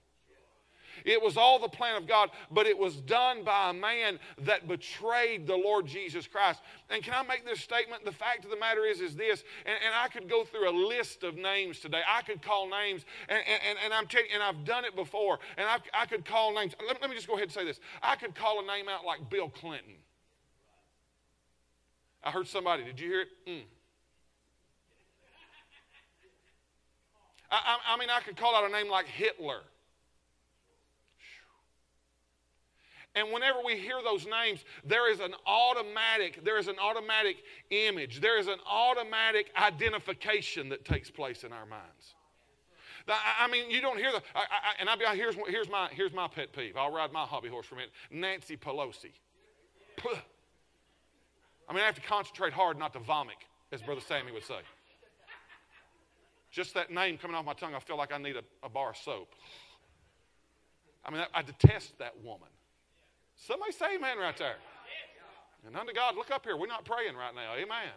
It 1.04 1.23
was 1.23 1.37
all 1.37 1.59
the 1.59 1.69
plan 1.69 1.97
of 1.97 2.07
God, 2.07 2.30
but 2.50 2.66
it 2.66 2.76
was 2.76 2.97
done 2.97 3.45
by 3.45 3.71
a 3.71 3.73
man 3.73 4.19
that 4.42 4.69
betrayed 4.69 5.47
the 5.47 5.57
Lord 5.57 5.87
Jesus 5.87 6.26
Christ. 6.26 6.61
And 6.88 7.02
can 7.02 7.14
I 7.14 7.23
make 7.23 7.45
this 7.45 7.61
statement? 7.61 8.04
The 8.04 8.12
fact 8.12 8.45
of 8.45 8.50
the 8.50 8.57
matter 8.57 8.85
is, 8.85 9.00
is 9.00 9.16
this, 9.16 9.45
and, 9.64 9.76
and 9.85 9.95
I 9.95 10.09
could 10.09 10.28
go 10.28 10.45
through 10.45 10.69
a 10.69 10.76
list 10.88 11.25
of 11.25 11.37
names 11.37 11.80
today. 11.80 12.02
I 12.07 12.23
could 12.23 12.42
call 12.42 12.69
names, 12.69 13.04
and, 13.28 13.38
and, 13.38 13.78
and 13.85 13.95
I'm 13.95 14.07
telling 14.07 14.28
you, 14.28 14.35
and 14.35 14.42
I've 14.42 14.64
done 14.64 14.85
it 14.85 14.97
before, 14.97 15.38
and 15.57 15.66
I, 15.66 15.78
I 15.95 16.07
could 16.07 16.25
call 16.25 16.54
names. 16.54 16.75
Let, 16.87 17.00
let 17.00 17.11
me 17.11 17.16
just 17.16 17.26
go 17.28 17.35
ahead 17.35 17.45
and 17.45 17.52
say 17.52 17.64
this. 17.64 17.80
I 18.02 18.16
could 18.16 18.35
call 18.35 18.62
a 18.62 18.66
name 18.66 18.88
out 18.88 19.04
like 19.04 19.30
Bill 19.30 19.49
Clinton. 19.49 19.95
I 22.23 22.30
heard 22.30 22.47
somebody, 22.47 22.85
did 22.85 23.00
you 23.00 23.09
hear 23.09 23.21
it? 23.23 23.28
Mm. 23.49 23.62
I, 27.50 27.57
I, 27.57 27.95
I 27.95 27.99
mean, 27.99 28.11
I 28.11 28.21
could 28.21 28.37
call 28.37 28.54
out 28.54 28.69
a 28.69 28.73
name 28.73 28.90
like 28.90 29.07
Hitler. 29.07 29.61
And 33.17 33.33
whenever 33.33 33.59
we 33.64 33.76
hear 33.76 33.97
those 34.05 34.26
names, 34.26 34.64
there 34.85 35.11
is 35.11 35.19
an 35.19 35.35
automatic, 35.47 36.45
there 36.45 36.59
is 36.59 36.69
an 36.69 36.76
automatic 36.81 37.38
image, 37.71 38.21
there 38.21 38.38
is 38.38 38.47
an 38.47 38.59
automatic 38.71 39.50
identification 39.57 40.69
that 40.69 40.85
takes 40.85 41.11
place 41.11 41.43
in 41.43 41.52
our 41.52 41.67
minds. 41.67 42.14
I 43.09 43.49
mean, 43.49 43.71
you 43.71 43.81
don't 43.81 43.99
hear 43.99 44.12
the, 44.12 44.23
I, 44.37 44.40
I, 44.40 44.73
and 44.79 44.88
I'll 44.88 44.97
be 44.97 45.05
here's, 45.17 45.35
here's, 45.49 45.69
my, 45.69 45.88
here's 45.90 46.12
my 46.12 46.29
pet 46.29 46.52
peeve. 46.52 46.76
I'll 46.76 46.93
ride 46.93 47.12
my 47.12 47.25
hobby 47.25 47.49
horse 47.49 47.67
for 47.67 47.75
a 47.75 47.79
minute. 47.79 47.93
Nancy 48.12 48.57
Pelosi. 48.57 49.11
I 51.69 51.73
mean, 51.73 51.83
I 51.83 51.87
have 51.87 51.97
to 51.97 52.00
concentrate 52.00 52.52
hard 52.52 52.79
not 52.79 52.93
to 52.93 53.00
vomit, 53.00 53.37
as 53.73 53.83
Brother 53.83 54.00
Sammy 54.00 54.31
would 54.33 54.45
say. 54.45 54.61
Just 56.50 56.75
that 56.75 56.90
name 56.90 57.19
coming 57.19 57.37
off 57.37 57.45
my 57.45 57.55
tongue, 57.55 57.75
I 57.75 57.81
feel 57.81 57.97
like 57.97 58.12
I 58.12 58.19
need 58.19 58.37
a, 58.37 58.43
a 58.62 58.69
bar 58.69 58.90
of 58.90 58.97
soap. 58.97 59.35
I 61.05 61.11
mean, 61.11 61.23
I, 61.23 61.38
I 61.38 61.43
detest 61.43 61.99
that 61.99 62.14
woman. 62.23 62.49
Somebody 63.47 63.73
say 63.73 63.97
amen 63.97 64.18
right 64.18 64.37
there. 64.37 64.56
And 65.66 65.76
unto 65.76 65.92
God, 65.92 66.16
look 66.16 66.30
up 66.30 66.44
here. 66.44 66.56
We're 66.56 66.66
not 66.66 66.85
praying 66.85 67.16
right 67.16 67.35
now. 67.35 67.54
Amen. 67.54 67.92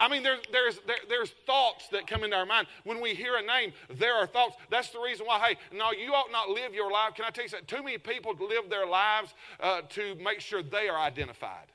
I 0.00 0.08
mean, 0.08 0.22
there's, 0.22 0.40
there's, 0.50 0.80
there, 0.86 0.96
there's 1.08 1.30
thoughts 1.46 1.88
that 1.92 2.06
come 2.06 2.24
into 2.24 2.36
our 2.36 2.46
mind. 2.46 2.66
When 2.82 3.00
we 3.00 3.14
hear 3.14 3.36
a 3.36 3.42
name, 3.42 3.72
there 3.88 4.14
are 4.14 4.26
thoughts. 4.26 4.56
That's 4.70 4.90
the 4.90 4.98
reason 4.98 5.24
why, 5.26 5.38
hey, 5.38 5.56
no, 5.76 5.92
you 5.92 6.12
ought 6.12 6.32
not 6.32 6.48
live 6.48 6.74
your 6.74 6.90
life. 6.90 7.14
Can 7.14 7.24
I 7.24 7.30
tell 7.30 7.44
you 7.44 7.48
something? 7.48 7.66
Too 7.66 7.82
many 7.82 7.98
people 7.98 8.34
live 8.40 8.68
their 8.68 8.86
lives 8.86 9.34
uh, 9.60 9.82
to 9.90 10.16
make 10.16 10.40
sure 10.40 10.62
they 10.62 10.88
are 10.88 10.98
identified. 10.98 11.66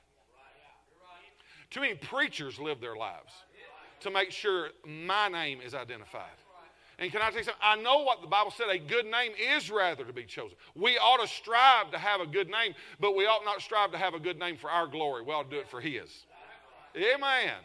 Too 1.69 1.81
many 1.81 1.95
preachers 1.95 2.59
live 2.59 2.81
their 2.81 2.95
lives 2.95 3.31
to 4.01 4.09
make 4.09 4.31
sure 4.31 4.69
my 4.85 5.27
name 5.27 5.59
is 5.61 5.73
identified. 5.73 6.23
And 6.99 7.09
can 7.13 7.21
I 7.21 7.29
tell 7.29 7.37
you 7.37 7.45
something? 7.45 7.61
I 7.63 7.77
know 7.77 8.03
what 8.03 8.21
the 8.21 8.27
Bible 8.27 8.51
said. 8.51 8.67
A 8.69 8.77
good 8.77 9.05
name 9.05 9.31
is 9.55 9.71
rather 9.71 10.03
to 10.03 10.11
be 10.11 10.25
chosen. 10.25 10.57
We 10.75 10.97
ought 10.97 11.21
to 11.21 11.27
strive 11.27 11.91
to 11.91 11.97
have 11.97 12.19
a 12.19 12.27
good 12.27 12.49
name, 12.49 12.73
but 12.99 13.15
we 13.15 13.25
ought 13.25 13.45
not 13.45 13.61
strive 13.61 13.93
to 13.93 13.97
have 13.97 14.13
a 14.13 14.19
good 14.19 14.37
name 14.37 14.57
for 14.57 14.69
our 14.69 14.85
glory. 14.85 15.23
We 15.23 15.31
ought 15.31 15.49
to 15.49 15.55
do 15.55 15.61
it 15.61 15.69
for 15.69 15.79
His. 15.79 16.25
Amen. 16.95 17.55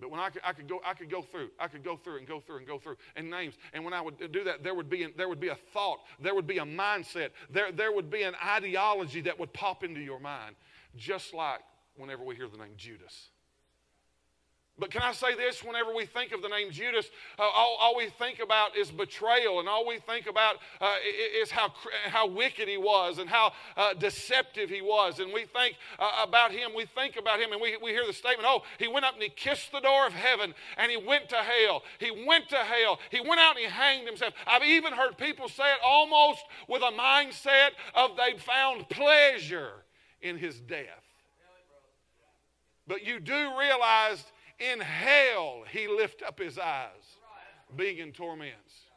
But 0.00 0.10
when 0.10 0.20
I 0.20 0.30
could, 0.30 0.42
I 0.44 0.52
could 0.52 0.68
go, 0.68 0.80
I 0.84 0.94
could 0.94 1.10
go 1.10 1.22
through, 1.22 1.50
I 1.58 1.66
could 1.66 1.84
go 1.84 1.96
through 1.96 2.18
and 2.18 2.26
go 2.26 2.40
through 2.40 2.58
and 2.58 2.66
go 2.66 2.78
through 2.78 2.96
and 3.16 3.30
names. 3.30 3.54
And 3.72 3.84
when 3.84 3.92
I 3.92 4.00
would 4.00 4.32
do 4.32 4.44
that, 4.44 4.62
there 4.62 4.74
would 4.74 4.88
be, 4.88 5.06
there 5.16 5.28
would 5.28 5.40
be 5.40 5.48
a 5.48 5.56
thought, 5.56 5.98
there 6.20 6.34
would 6.34 6.46
be 6.46 6.58
a 6.58 6.64
mindset, 6.64 7.30
there, 7.50 7.72
there 7.72 7.92
would 7.92 8.10
be 8.10 8.22
an 8.22 8.34
ideology 8.44 9.20
that 9.22 9.38
would 9.38 9.52
pop 9.52 9.82
into 9.82 10.00
your 10.00 10.20
mind, 10.20 10.54
just 10.96 11.34
like 11.34 11.60
whenever 11.96 12.22
we 12.22 12.36
hear 12.36 12.48
the 12.48 12.58
name 12.58 12.74
Judas. 12.76 13.30
But 14.78 14.90
can 14.90 15.02
I 15.02 15.12
say 15.12 15.34
this? 15.34 15.64
Whenever 15.64 15.92
we 15.92 16.06
think 16.06 16.32
of 16.32 16.40
the 16.40 16.48
name 16.48 16.70
Judas, 16.70 17.10
uh, 17.38 17.42
all, 17.42 17.76
all, 17.80 17.96
we 17.96 18.10
think 18.10 18.38
about 18.38 18.76
is 18.76 18.90
betrayal, 18.90 19.58
and 19.58 19.68
all 19.68 19.86
we 19.86 19.98
think 19.98 20.26
about 20.28 20.56
uh, 20.80 20.94
is 21.40 21.50
how, 21.50 21.72
how 22.06 22.28
wicked 22.28 22.68
he 22.68 22.76
was 22.76 23.18
and 23.18 23.28
how 23.28 23.52
uh, 23.76 23.94
deceptive 23.94 24.70
he 24.70 24.80
was. 24.80 25.18
And 25.18 25.32
we 25.32 25.46
think 25.46 25.76
uh, 25.98 26.24
about 26.24 26.52
him, 26.52 26.70
we 26.76 26.86
think 26.86 27.16
about 27.16 27.40
him, 27.40 27.50
and 27.50 27.60
we, 27.60 27.76
we 27.82 27.90
hear 27.90 28.06
the 28.06 28.12
statement 28.12 28.46
oh, 28.48 28.62
he 28.78 28.86
went 28.86 29.04
up 29.04 29.14
and 29.14 29.22
he 29.22 29.28
kissed 29.30 29.72
the 29.72 29.80
door 29.80 30.06
of 30.06 30.12
heaven 30.12 30.54
and 30.76 30.90
he 30.90 30.96
went 30.96 31.28
to 31.30 31.36
hell. 31.36 31.82
He 31.98 32.10
went 32.26 32.48
to 32.50 32.56
hell. 32.56 32.98
He 33.10 33.20
went 33.20 33.40
out 33.40 33.56
and 33.56 33.64
he 33.64 33.70
hanged 33.70 34.06
himself. 34.06 34.34
I've 34.46 34.62
even 34.62 34.92
heard 34.92 35.18
people 35.18 35.48
say 35.48 35.64
it 35.64 35.80
almost 35.84 36.40
with 36.68 36.82
a 36.82 36.92
mindset 36.92 37.70
of 37.94 38.16
they 38.16 38.38
found 38.38 38.88
pleasure 38.88 39.72
in 40.20 40.38
his 40.38 40.60
death. 40.60 41.04
But 42.86 43.04
you 43.04 43.20
do 43.20 43.58
realize 43.58 44.24
in 44.58 44.80
hell, 44.80 45.64
he 45.70 45.86
lift 45.88 46.22
up 46.22 46.38
his 46.38 46.58
eyes, 46.58 47.18
being 47.76 47.98
in 47.98 48.12
torments. 48.12 48.87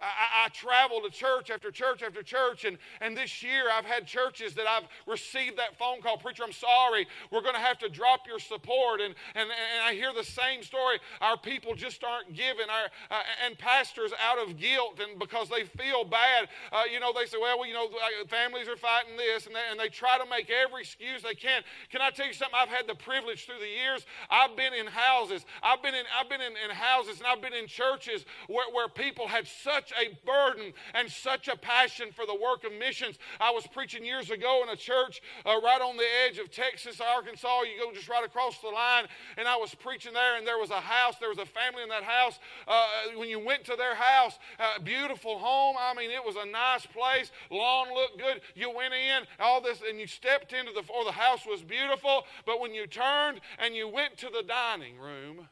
I, 0.00 0.46
I, 0.46 0.48
travel 0.50 1.00
to 1.00 1.10
church 1.10 1.50
after 1.50 1.70
church 1.70 2.02
after 2.02 2.22
church, 2.22 2.64
and, 2.64 2.78
and 3.00 3.16
this 3.16 3.42
year 3.42 3.64
I've 3.72 3.84
had 3.84 4.06
churches 4.06 4.54
that 4.54 4.66
I've 4.66 4.84
received 5.06 5.58
that 5.58 5.76
phone 5.78 6.00
call 6.00 6.16
Preacher, 6.16 6.44
I'm 6.44 6.52
sorry, 6.52 7.06
we're 7.30 7.42
going 7.42 7.54
to 7.54 7.60
have 7.60 7.78
to 7.80 7.88
drop 7.88 8.26
your 8.26 8.38
support. 8.38 9.00
And, 9.00 9.14
and, 9.34 9.48
and 9.50 9.82
I 9.84 9.94
hear 9.94 10.12
the 10.14 10.24
same 10.24 10.62
story. 10.62 10.98
Our 11.20 11.36
people 11.36 11.74
just 11.74 12.04
aren't 12.04 12.32
giving, 12.34 12.66
our, 12.70 12.86
uh, 13.10 13.22
and 13.44 13.58
pastors 13.58 14.12
out 14.22 14.38
of 14.38 14.56
guilt 14.56 15.00
and 15.00 15.18
because 15.18 15.48
they 15.48 15.64
feel 15.64 16.04
bad, 16.04 16.48
uh, 16.72 16.82
you 16.90 17.00
know, 17.00 17.12
they 17.12 17.26
say, 17.26 17.38
well, 17.40 17.58
well, 17.58 17.66
you 17.66 17.74
know, 17.74 17.88
families 18.28 18.68
are 18.68 18.76
fighting 18.76 19.16
this, 19.16 19.46
and 19.46 19.54
they, 19.54 19.60
and 19.70 19.78
they 19.78 19.88
try 19.88 20.18
to 20.18 20.24
make 20.28 20.50
every 20.50 20.82
excuse 20.82 21.22
they 21.22 21.34
can. 21.34 21.62
Can 21.90 22.00
I 22.00 22.10
tell 22.10 22.26
you 22.26 22.32
something? 22.32 22.56
I've 22.56 22.68
had 22.68 22.86
the 22.86 22.94
privilege 22.94 23.46
through 23.46 23.60
the 23.60 23.68
years. 23.68 24.04
I've 24.30 24.56
been 24.56 24.74
in 24.74 24.86
houses, 24.86 25.44
I've 25.62 25.82
been 25.82 25.94
in, 25.94 26.04
I've 26.18 26.28
been 26.28 26.40
in, 26.40 26.52
in 26.52 26.70
houses, 26.70 27.18
and 27.18 27.26
I've 27.26 27.40
been 27.40 27.54
in 27.54 27.66
churches 27.66 28.24
where, 28.48 28.66
where 28.72 28.88
people 28.88 29.26
had 29.26 29.46
such 29.46 29.85
such 29.86 29.96
a 30.00 30.26
burden 30.26 30.72
and 30.94 31.10
such 31.10 31.48
a 31.48 31.56
passion 31.56 32.08
for 32.12 32.26
the 32.26 32.34
work 32.34 32.64
of 32.64 32.72
missions. 32.72 33.16
I 33.40 33.50
was 33.50 33.66
preaching 33.66 34.04
years 34.04 34.30
ago 34.30 34.62
in 34.62 34.68
a 34.68 34.76
church 34.76 35.22
uh, 35.44 35.60
right 35.62 35.80
on 35.80 35.96
the 35.96 36.06
edge 36.26 36.38
of 36.38 36.50
Texas, 36.50 37.00
Arkansas. 37.00 37.62
You 37.62 37.84
go 37.84 37.92
just 37.92 38.08
right 38.08 38.24
across 38.24 38.58
the 38.58 38.68
line, 38.68 39.06
and 39.36 39.46
I 39.46 39.56
was 39.56 39.74
preaching 39.74 40.12
there, 40.12 40.36
and 40.36 40.46
there 40.46 40.58
was 40.58 40.70
a 40.70 40.80
house. 40.80 41.16
There 41.20 41.28
was 41.28 41.38
a 41.38 41.46
family 41.46 41.82
in 41.82 41.88
that 41.88 42.02
house. 42.02 42.38
Uh, 42.66 42.86
when 43.16 43.28
you 43.28 43.38
went 43.38 43.64
to 43.64 43.76
their 43.76 43.94
house, 43.94 44.38
uh, 44.58 44.80
beautiful 44.82 45.38
home. 45.38 45.76
I 45.78 45.94
mean, 45.94 46.10
it 46.10 46.24
was 46.24 46.36
a 46.36 46.46
nice 46.46 46.86
place. 46.86 47.30
Lawn 47.50 47.92
looked 47.94 48.18
good. 48.18 48.40
You 48.54 48.74
went 48.74 48.94
in, 48.94 49.24
all 49.40 49.60
this, 49.60 49.82
and 49.88 50.00
you 50.00 50.06
stepped 50.06 50.52
into 50.52 50.72
the, 50.72 50.82
or 50.92 51.04
the 51.04 51.12
house 51.12 51.46
was 51.46 51.62
beautiful. 51.62 52.24
But 52.44 52.60
when 52.60 52.74
you 52.74 52.86
turned 52.86 53.40
and 53.58 53.74
you 53.74 53.88
went 53.88 54.16
to 54.18 54.30
the 54.30 54.42
dining 54.42 54.98
room, 54.98 55.48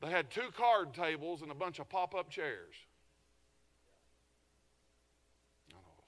they 0.00 0.10
had 0.10 0.30
two 0.30 0.48
card 0.56 0.94
tables 0.94 1.42
and 1.42 1.50
a 1.50 1.54
bunch 1.54 1.78
of 1.78 1.88
pop 1.88 2.14
up 2.14 2.28
chairs. 2.30 2.74
I 5.70 5.74
know. 5.74 6.04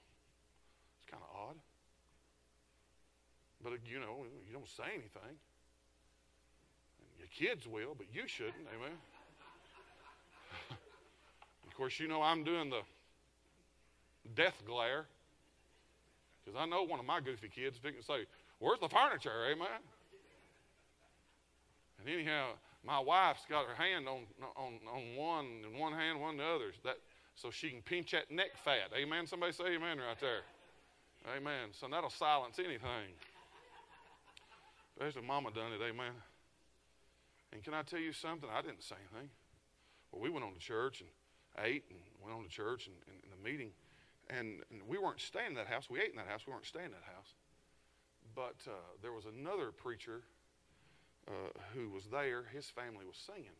It's 0.99 1.09
kind 1.09 1.23
of 1.23 1.49
odd. 1.49 1.55
But, 3.63 3.73
uh, 3.73 3.75
you 3.85 3.99
know, 3.99 4.25
you 4.47 4.53
don't 4.53 4.67
say 4.67 4.83
anything. 4.93 5.37
Your 7.17 7.27
kids 7.35 7.67
will, 7.67 7.95
but 7.97 8.07
you 8.13 8.27
shouldn't. 8.27 8.67
Amen. 8.75 8.95
of 11.67 11.75
course, 11.75 11.99
you 11.99 12.07
know 12.07 12.21
I'm 12.21 12.43
doing 12.43 12.69
the 12.69 12.81
death 14.35 14.61
glare 14.65 15.05
because 16.43 16.59
I 16.59 16.65
know 16.65 16.83
one 16.83 16.99
of 16.99 17.05
my 17.05 17.19
goofy 17.19 17.49
kids 17.49 17.77
is 17.77 17.81
to 17.81 18.03
say, 18.03 18.25
Where's 18.59 18.79
the 18.79 18.89
furniture? 18.89 19.47
Amen. 19.51 19.67
And 21.99 22.09
anyhow, 22.09 22.51
my 22.85 22.99
wife's 22.99 23.45
got 23.49 23.65
her 23.65 23.75
hand 23.75 24.07
on, 24.07 24.21
on, 24.55 24.79
on 24.87 25.15
one 25.15 25.45
and 25.65 25.77
one 25.77 25.93
hand, 25.93 26.21
one 26.21 26.37
the 26.37 26.45
other, 26.45 26.71
that, 26.83 26.97
so 27.35 27.51
she 27.51 27.69
can 27.69 27.81
pinch 27.81 28.11
that 28.11 28.31
neck 28.31 28.57
fat. 28.63 28.91
Amen. 28.95 29.27
Somebody 29.27 29.51
say 29.51 29.75
amen 29.75 29.97
right 29.97 30.19
there. 30.19 30.41
Amen. 31.35 31.69
So 31.71 31.87
that'll 31.89 32.09
silence 32.09 32.59
anything. 32.59 33.13
There's 34.97 35.15
a 35.15 35.21
mama 35.21 35.51
done 35.51 35.71
it. 35.73 35.81
Amen. 35.81 36.13
And 37.51 37.63
can 37.63 37.73
I 37.73 37.83
tell 37.83 37.99
you 37.99 38.13
something? 38.13 38.49
I 38.53 38.61
didn't 38.61 38.83
say 38.83 38.95
anything. 39.11 39.29
Well, 40.11 40.21
we 40.21 40.29
went 40.29 40.45
on 40.45 40.53
to 40.53 40.59
church 40.59 41.01
and 41.01 41.09
ate 41.65 41.85
and 41.89 41.99
went 42.21 42.35
on 42.35 42.43
to 42.43 42.49
church 42.49 42.87
and, 42.87 42.95
and, 43.07 43.17
and 43.23 43.31
the 43.31 43.49
meeting. 43.49 43.71
And, 44.29 44.61
and, 44.71 44.81
we 44.87 44.97
weren't 44.97 45.19
staying 45.19 45.47
in 45.47 45.53
that 45.55 45.67
house. 45.67 45.89
We 45.89 45.99
ate 45.99 46.11
in 46.11 46.17
that 46.17 46.27
house. 46.27 46.41
We 46.45 46.53
weren't 46.53 46.65
staying 46.65 46.85
in 46.85 46.91
that 46.91 47.09
house. 47.15 47.33
But 48.35 48.61
uh, 48.69 48.77
there 49.01 49.11
was 49.11 49.25
another 49.25 49.71
preacher 49.71 50.21
uh, 51.29 51.53
who 51.73 51.89
was 51.89 52.05
there, 52.11 52.43
his 52.51 52.65
family 52.69 53.05
was 53.05 53.17
singing. 53.17 53.55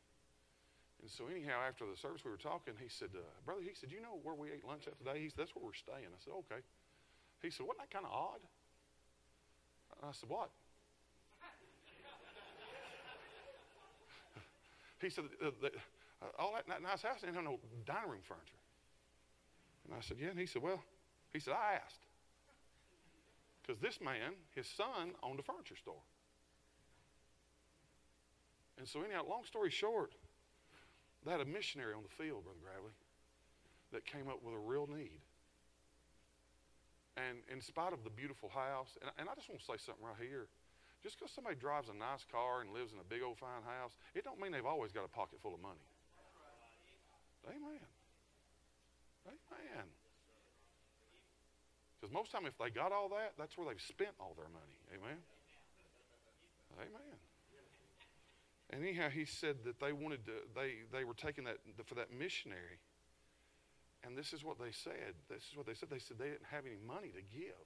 And 1.01 1.09
so, 1.09 1.25
anyhow, 1.31 1.63
after 1.63 1.85
the 1.85 1.95
service, 1.95 2.25
we 2.25 2.31
were 2.31 2.41
talking. 2.41 2.73
He 2.81 2.89
said, 2.89 3.09
uh, 3.15 3.23
Brother, 3.45 3.61
he 3.61 3.71
said, 3.73 3.91
You 3.91 4.01
know 4.01 4.19
where 4.23 4.35
we 4.35 4.51
ate 4.51 4.65
lunch 4.67 4.88
at 4.88 4.97
today? 4.97 5.21
He 5.21 5.29
said, 5.29 5.39
That's 5.45 5.55
where 5.55 5.63
we're 5.63 5.77
staying. 5.77 6.11
I 6.11 6.19
said, 6.19 6.33
Okay. 6.43 6.61
He 7.41 7.49
said, 7.49 7.65
Wasn't 7.65 7.79
that 7.79 7.91
kind 7.93 8.03
of 8.03 8.11
odd? 8.11 8.43
I 10.03 10.11
said, 10.11 10.27
What? 10.27 10.49
he 14.99 15.09
said, 15.09 15.23
the, 15.39 15.71
uh, 16.19 16.25
All 16.38 16.53
that 16.57 16.67
nice 16.67 17.01
house 17.01 17.21
didn't 17.21 17.35
have 17.35 17.45
no 17.45 17.59
dining 17.85 18.11
room 18.11 18.25
furniture. 18.27 18.59
And 19.88 19.95
I 19.95 20.01
said, 20.01 20.17
Yeah. 20.19 20.35
And 20.35 20.39
he 20.39 20.47
said, 20.47 20.61
Well, 20.61 20.83
he 21.31 21.39
said, 21.39 21.53
I 21.53 21.79
asked. 21.79 22.03
Because 23.63 23.79
this 23.79 24.01
man, 24.01 24.33
his 24.55 24.67
son, 24.67 25.13
owned 25.23 25.39
a 25.39 25.43
furniture 25.43 25.77
store. 25.77 26.01
And 28.79 28.88
so, 28.88 29.03
anyhow, 29.03 29.27
long 29.27 29.43
story 29.43 29.69
short, 29.69 30.15
they 31.25 31.31
had 31.31 31.41
a 31.41 31.45
missionary 31.45 31.93
on 31.93 32.01
the 32.01 32.15
field, 32.15 32.48
Brother 32.48 32.63
Gravely, 32.63 32.95
that 33.91 34.07
came 34.07 34.31
up 34.31 34.39
with 34.41 34.55
a 34.55 34.63
real 34.63 34.88
need. 34.88 35.19
And 37.19 37.43
in 37.51 37.59
spite 37.59 37.91
of 37.91 38.07
the 38.07 38.09
beautiful 38.09 38.48
house, 38.48 38.95
and, 39.03 39.12
and 39.19 39.27
I 39.27 39.36
just 39.36 39.51
want 39.51 39.59
to 39.59 39.67
say 39.67 39.75
something 39.75 40.07
right 40.07 40.15
here. 40.15 40.48
Just 41.03 41.19
because 41.19 41.31
somebody 41.31 41.55
drives 41.55 41.88
a 41.88 41.95
nice 41.95 42.24
car 42.27 42.59
and 42.59 42.71
lives 42.71 42.91
in 42.91 43.00
a 43.00 43.07
big 43.07 43.24
old 43.24 43.39
fine 43.39 43.63
house, 43.63 43.95
it 44.15 44.24
don't 44.24 44.39
mean 44.39 44.51
they've 44.51 44.67
always 44.67 44.91
got 44.91 45.03
a 45.03 45.12
pocket 45.12 45.39
full 45.43 45.55
of 45.55 45.62
money. 45.63 45.83
Amen. 47.48 47.83
Amen. 49.27 49.88
Because 52.00 52.13
most 52.13 52.31
time, 52.31 52.45
if 52.45 52.55
they 52.57 52.69
got 52.69 52.91
all 52.91 53.09
that, 53.12 53.36
that's 53.38 53.57
where 53.57 53.67
they've 53.67 53.83
spent 53.83 54.15
all 54.19 54.36
their 54.39 54.51
money. 54.51 54.75
Amen. 54.95 55.19
Amen. 56.79 57.19
And 58.69 58.83
anyhow, 58.83 59.09
he 59.09 59.25
said 59.25 59.63
that 59.65 59.79
they 59.79 59.93
wanted 59.93 60.25
to, 60.25 60.31
they, 60.55 60.85
they 60.93 61.03
were 61.03 61.15
taking 61.15 61.43
that 61.45 61.57
for 61.85 61.95
that 61.95 62.13
missionary. 62.13 62.77
And 64.05 64.17
this 64.17 64.31
is 64.31 64.43
what 64.43 64.59
they 64.59 64.71
said. 64.71 65.17
This 65.29 65.43
is 65.49 65.57
what 65.57 65.65
they 65.65 65.73
said. 65.73 65.89
They 65.89 65.99
said 65.99 66.17
they 66.19 66.29
didn't 66.29 66.49
have 66.51 66.65
any 66.65 66.77
money 66.85 67.09
to 67.09 67.23
give. 67.33 67.65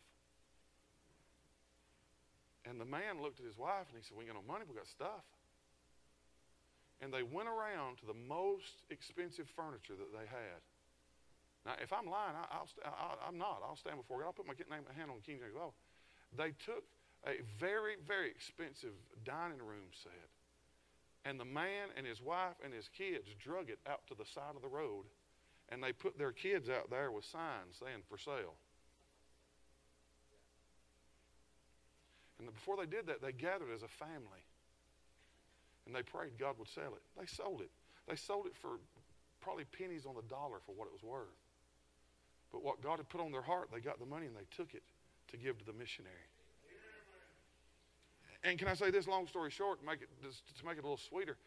And 2.66 2.80
the 2.80 2.88
man 2.88 3.22
looked 3.22 3.40
at 3.40 3.46
his 3.46 3.60
wife 3.60 3.92
and 3.92 4.00
he 4.00 4.04
said, 4.04 4.16
We 4.16 4.24
ain't 4.24 4.34
got 4.34 4.40
no 4.40 4.48
money, 4.48 4.64
we 4.64 4.76
got 4.76 4.88
stuff. 4.88 5.28
And 7.04 7.12
they 7.12 7.22
went 7.22 7.52
around 7.52 8.00
to 8.00 8.06
the 8.08 8.16
most 8.16 8.88
expensive 8.90 9.52
furniture 9.52 10.00
that 10.00 10.16
they 10.16 10.24
had. 10.24 10.64
Now, 11.68 11.76
if 11.80 11.92
I'm 11.92 12.08
lying, 12.08 12.36
I, 12.36 12.60
will 12.60 12.72
i 12.84 13.28
am 13.28 13.38
not. 13.38 13.64
I'll 13.64 13.76
stand 13.76 14.00
before 14.00 14.20
God. 14.20 14.32
I'll 14.32 14.38
put 14.40 14.48
my 14.48 14.56
name, 14.56 14.88
hand 14.96 15.12
on 15.12 15.20
King 15.24 15.40
James 15.40 15.56
Bible. 15.56 15.76
they 16.36 16.56
took 16.64 16.84
a 17.28 17.40
very, 17.60 17.96
very 18.04 18.32
expensive 18.32 18.96
dining 19.24 19.64
room 19.64 19.88
set, 19.92 20.28
and 21.26 21.40
the 21.40 21.46
man 21.46 21.90
and 21.96 22.06
his 22.06 22.22
wife 22.22 22.56
and 22.64 22.74
his 22.74 22.90
kids 22.90 23.30
drug 23.40 23.70
it 23.70 23.80
out 23.90 24.06
to 24.08 24.16
the 24.16 24.26
side 24.26 24.56
of 24.56 24.62
the 24.62 24.68
road, 24.68 25.06
and 25.70 25.82
they 25.82 25.94
put 25.94 26.18
their 26.18 26.32
kids 26.32 26.70
out 26.70 26.90
there 26.90 27.12
with 27.12 27.26
signs 27.26 27.80
saying 27.80 28.04
for 28.10 28.18
sale. 28.18 28.56
And 32.40 32.54
before 32.54 32.76
they 32.76 32.86
did 32.86 33.08
that, 33.08 33.22
they 33.22 33.32
gathered 33.32 33.72
as 33.74 33.84
a 33.84 33.88
family. 33.88 34.44
And 35.86 35.96
they 35.96 36.04
prayed 36.04 36.38
God 36.38 36.56
would 36.60 36.68
sell 36.68 36.94
it. 36.96 37.04
They 37.20 37.26
sold 37.26 37.62
it. 37.62 37.72
They 38.08 38.16
sold 38.16 38.48
it 38.48 38.56
for 38.62 38.80
probably 39.42 39.64
pennies 39.66 40.06
on 40.06 40.16
the 40.16 40.28
dollar 40.28 40.58
for 40.66 40.74
what 40.74 40.88
it 40.88 40.94
was 40.94 41.04
worth. 41.04 41.40
But 42.52 42.64
what 42.64 42.82
God 42.82 42.98
had 42.98 43.10
put 43.10 43.22
on 43.22 43.32
their 43.32 43.42
heart, 43.42 43.70
they 43.74 43.80
got 43.80 44.00
the 44.00 44.06
money 44.06 44.28
and 44.28 44.36
they 44.36 44.48
took 44.56 44.74
it 44.74 44.84
to 45.32 45.38
give 45.38 45.58
to 45.60 45.66
the 45.66 45.74
missionary. 45.74 46.33
And 48.44 48.60
can 48.60 48.68
I 48.68 48.74
say 48.74 48.92
this 48.92 49.08
long 49.08 49.28
story 49.28 49.50
short, 49.52 49.80
make 49.86 50.02
it, 50.02 50.10
just 50.22 50.44
to 50.58 50.66
make 50.66 50.78
it 50.78 50.82
a 50.82 50.84
little 50.84 50.98
sweeter? 50.98 51.38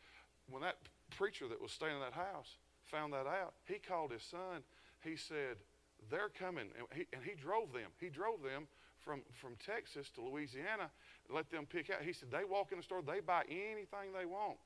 When 0.50 0.62
that 0.62 0.76
preacher 1.16 1.46
that 1.48 1.60
was 1.60 1.72
staying 1.72 1.94
in 1.94 2.00
that 2.00 2.14
house 2.14 2.56
found 2.84 3.12
that 3.12 3.26
out, 3.26 3.54
he 3.66 3.78
called 3.78 4.12
his 4.12 4.22
son. 4.22 4.62
He 5.02 5.16
said, 5.16 5.56
They're 6.10 6.30
coming. 6.30 6.68
And 6.78 6.86
he, 6.94 7.06
and 7.12 7.22
he 7.22 7.34
drove 7.34 7.72
them. 7.72 7.90
He 8.00 8.08
drove 8.08 8.42
them 8.42 8.66
from, 9.06 9.22
from 9.32 9.54
Texas 9.64 10.10
to 10.10 10.20
Louisiana, 10.20 10.90
let 11.30 11.50
them 11.50 11.64
pick 11.64 11.90
out. 11.90 12.02
He 12.02 12.12
said, 12.12 12.30
They 12.30 12.44
walk 12.44 12.72
in 12.72 12.78
the 12.78 12.82
store, 12.82 13.02
they 13.02 13.20
buy 13.20 13.44
anything 13.48 14.12
they 14.18 14.26
want. 14.26 14.58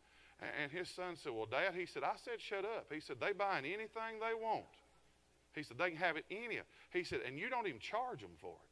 And 0.62 0.72
his 0.72 0.88
son 0.88 1.16
said, 1.16 1.32
Well, 1.32 1.46
Dad, 1.46 1.74
he 1.74 1.84
said, 1.84 2.02
I 2.02 2.14
said, 2.16 2.40
shut 2.40 2.64
up. 2.64 2.86
He 2.92 3.00
said, 3.00 3.16
They 3.20 3.32
buying 3.32 3.66
anything 3.66 4.18
they 4.18 4.34
want. 4.34 4.64
He 5.54 5.62
said, 5.62 5.76
They 5.78 5.90
can 5.90 5.98
have 5.98 6.16
it 6.16 6.24
any. 6.30 6.60
He 6.92 7.04
said, 7.04 7.20
And 7.26 7.38
you 7.38 7.50
don't 7.50 7.66
even 7.66 7.80
charge 7.80 8.20
them 8.20 8.30
for 8.40 8.54
it. 8.54 8.69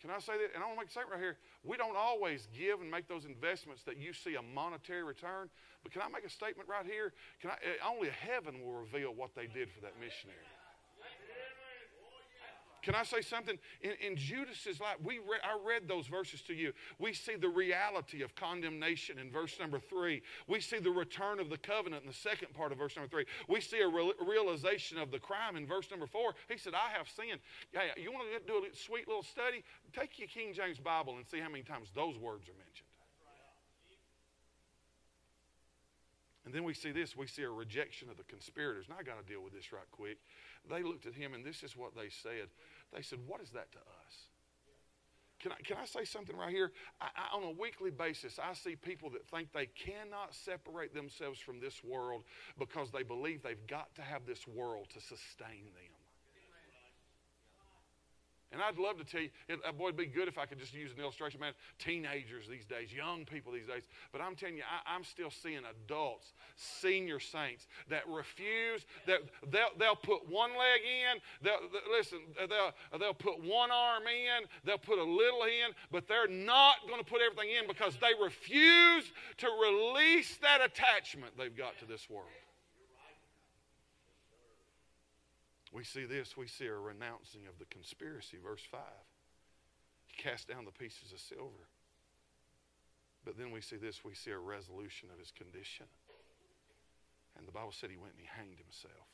Can 0.00 0.10
I 0.10 0.18
say 0.20 0.38
that? 0.38 0.54
And 0.54 0.62
I 0.62 0.66
want 0.66 0.78
to 0.78 0.82
make 0.82 0.88
a 0.88 0.92
statement 0.92 1.14
right 1.14 1.20
here. 1.20 1.38
We 1.64 1.76
don't 1.76 1.96
always 1.96 2.46
give 2.56 2.80
and 2.80 2.90
make 2.90 3.08
those 3.08 3.24
investments 3.24 3.82
that 3.82 3.98
you 3.98 4.12
see 4.12 4.36
a 4.36 4.42
monetary 4.42 5.02
return. 5.02 5.50
But 5.82 5.92
can 5.92 6.02
I 6.02 6.08
make 6.08 6.24
a 6.24 6.30
statement 6.30 6.68
right 6.68 6.86
here? 6.86 7.12
Can 7.42 7.50
I, 7.50 7.54
eh, 7.54 7.82
only 7.86 8.08
heaven 8.10 8.62
will 8.62 8.74
reveal 8.74 9.12
what 9.12 9.34
they 9.34 9.46
did 9.46 9.70
for 9.70 9.80
that 9.82 9.98
missionary. 9.98 10.46
Can 12.82 12.94
I 12.94 13.02
say 13.02 13.20
something? 13.20 13.58
In, 13.80 13.92
in 14.04 14.16
Judas's 14.16 14.80
life, 14.80 14.96
we 15.02 15.18
re- 15.18 15.42
I 15.42 15.58
read 15.66 15.88
those 15.88 16.06
verses 16.06 16.42
to 16.42 16.54
you. 16.54 16.72
We 16.98 17.12
see 17.12 17.36
the 17.36 17.48
reality 17.48 18.22
of 18.22 18.34
condemnation 18.34 19.18
in 19.18 19.30
verse 19.30 19.58
number 19.58 19.78
three. 19.78 20.22
We 20.46 20.60
see 20.60 20.78
the 20.78 20.90
return 20.90 21.40
of 21.40 21.50
the 21.50 21.58
covenant 21.58 22.02
in 22.02 22.08
the 22.08 22.14
second 22.14 22.54
part 22.54 22.72
of 22.72 22.78
verse 22.78 22.96
number 22.96 23.10
three. 23.10 23.26
We 23.48 23.60
see 23.60 23.80
a 23.80 23.88
re- 23.88 24.12
realization 24.26 24.98
of 24.98 25.10
the 25.10 25.18
crime 25.18 25.56
in 25.56 25.66
verse 25.66 25.90
number 25.90 26.06
four. 26.06 26.34
He 26.48 26.58
said, 26.58 26.74
I 26.74 26.96
have 26.96 27.08
sinned. 27.08 27.40
Hey, 27.72 28.00
you 28.00 28.12
want 28.12 28.26
to 28.32 28.46
do 28.46 28.64
a 28.64 28.76
sweet 28.76 29.08
little 29.08 29.22
study? 29.22 29.64
Take 29.92 30.18
your 30.18 30.28
King 30.28 30.52
James 30.54 30.78
Bible 30.78 31.16
and 31.16 31.26
see 31.26 31.40
how 31.40 31.48
many 31.48 31.62
times 31.62 31.90
those 31.94 32.16
words 32.18 32.48
are 32.48 32.58
mentioned. 32.58 32.88
And 36.48 36.54
then 36.54 36.64
we 36.64 36.72
see 36.72 36.92
this 36.92 37.14
we 37.14 37.26
see 37.26 37.42
a 37.42 37.50
rejection 37.50 38.08
of 38.08 38.16
the 38.16 38.22
conspirators. 38.24 38.86
Now 38.88 38.94
I 38.98 39.02
got 39.02 39.20
to 39.20 39.30
deal 39.30 39.44
with 39.44 39.52
this 39.52 39.70
right 39.70 39.84
quick. 39.92 40.16
They 40.70 40.82
looked 40.82 41.06
at 41.06 41.14
him 41.14 41.34
and 41.34 41.44
this 41.44 41.62
is 41.62 41.76
what 41.76 41.94
they 41.94 42.08
said. 42.08 42.48
They 42.94 43.02
said, 43.02 43.18
What 43.26 43.40
is 43.40 43.50
that 43.50 43.72
to 43.72 43.78
us? 43.78 44.28
Can 45.40 45.52
I, 45.52 45.62
can 45.62 45.76
I 45.80 45.84
say 45.84 46.04
something 46.04 46.36
right 46.36 46.50
here? 46.50 46.72
I, 47.00 47.06
I, 47.16 47.36
on 47.36 47.44
a 47.44 47.50
weekly 47.50 47.90
basis, 47.90 48.38
I 48.42 48.54
see 48.54 48.74
people 48.74 49.08
that 49.10 49.26
think 49.28 49.52
they 49.52 49.66
cannot 49.66 50.34
separate 50.34 50.94
themselves 50.94 51.38
from 51.38 51.60
this 51.60 51.84
world 51.84 52.24
because 52.58 52.90
they 52.90 53.04
believe 53.04 53.42
they've 53.42 53.66
got 53.68 53.94
to 53.94 54.02
have 54.02 54.26
this 54.26 54.48
world 54.48 54.88
to 54.94 55.00
sustain 55.00 55.64
them. 55.74 55.87
And 58.50 58.62
I'd 58.62 58.78
love 58.78 58.96
to 58.96 59.04
tell 59.04 59.20
you, 59.20 59.28
it, 59.48 59.60
uh, 59.66 59.72
boy, 59.72 59.88
it'd 59.88 59.96
be 59.98 60.06
good 60.06 60.26
if 60.26 60.38
I 60.38 60.46
could 60.46 60.58
just 60.58 60.72
use 60.72 60.90
an 60.92 61.00
illustration, 61.00 61.38
man. 61.38 61.52
Teenagers 61.78 62.48
these 62.48 62.64
days, 62.64 62.90
young 62.92 63.26
people 63.26 63.52
these 63.52 63.66
days. 63.66 63.82
But 64.10 64.22
I'm 64.22 64.34
telling 64.34 64.56
you, 64.56 64.62
I, 64.86 64.94
am 64.94 65.04
still 65.04 65.30
seeing 65.30 65.60
adults, 65.84 66.32
senior 66.56 67.20
saints 67.20 67.66
that 67.90 68.08
refuse, 68.08 68.86
that 69.06 69.20
they'll, 69.50 69.68
they'll 69.78 69.96
put 69.96 70.26
one 70.30 70.50
leg 70.52 70.80
in, 70.80 71.20
they'll, 71.42 71.60
listen, 71.92 72.20
they'll, 72.48 72.98
they'll 72.98 73.12
put 73.12 73.38
one 73.44 73.70
arm 73.70 74.04
in, 74.04 74.46
they'll 74.64 74.78
put 74.78 74.98
a 74.98 75.04
little 75.04 75.42
in, 75.42 75.74
but 75.92 76.08
they're 76.08 76.26
not 76.26 76.76
going 76.88 77.00
to 77.00 77.06
put 77.06 77.20
everything 77.20 77.54
in 77.54 77.68
because 77.68 77.96
they 78.00 78.12
refuse 78.22 79.04
to 79.36 79.48
release 79.60 80.38
that 80.38 80.62
attachment 80.62 81.36
they've 81.36 81.56
got 81.56 81.78
to 81.80 81.84
this 81.84 82.08
world. 82.08 82.24
We 85.72 85.84
see 85.84 86.04
this, 86.04 86.36
we 86.36 86.46
see 86.46 86.66
a 86.66 86.74
renouncing 86.74 87.42
of 87.46 87.58
the 87.58 87.66
conspiracy, 87.66 88.38
verse 88.42 88.62
5. 88.70 88.80
He 90.06 90.22
cast 90.22 90.48
down 90.48 90.64
the 90.64 90.72
pieces 90.72 91.12
of 91.12 91.20
silver. 91.20 91.68
But 93.24 93.36
then 93.36 93.50
we 93.50 93.60
see 93.60 93.76
this, 93.76 94.04
we 94.04 94.14
see 94.14 94.30
a 94.30 94.38
resolution 94.38 95.10
of 95.12 95.18
his 95.18 95.30
condition. 95.30 95.86
And 97.36 97.46
the 97.46 97.52
Bible 97.52 97.72
said 97.72 97.90
he 97.90 97.96
went 97.96 98.12
and 98.12 98.22
he 98.22 98.28
hanged 98.28 98.58
himself. 98.58 99.06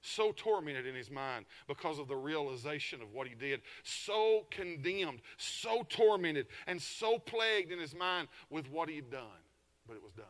So 0.00 0.32
tormented 0.32 0.86
in 0.86 0.94
his 0.94 1.10
mind 1.10 1.46
because 1.66 1.98
of 1.98 2.08
the 2.08 2.16
realization 2.16 3.02
of 3.02 3.12
what 3.12 3.26
he 3.26 3.34
did, 3.34 3.60
so 3.82 4.46
condemned, 4.50 5.20
so 5.36 5.84
tormented, 5.88 6.46
and 6.66 6.80
so 6.80 7.18
plagued 7.18 7.72
in 7.72 7.78
his 7.78 7.94
mind 7.94 8.28
with 8.50 8.70
what 8.70 8.88
he 8.88 8.96
had 8.96 9.10
done. 9.10 9.42
But 9.86 9.96
it 9.96 10.02
was 10.02 10.12
done. 10.12 10.26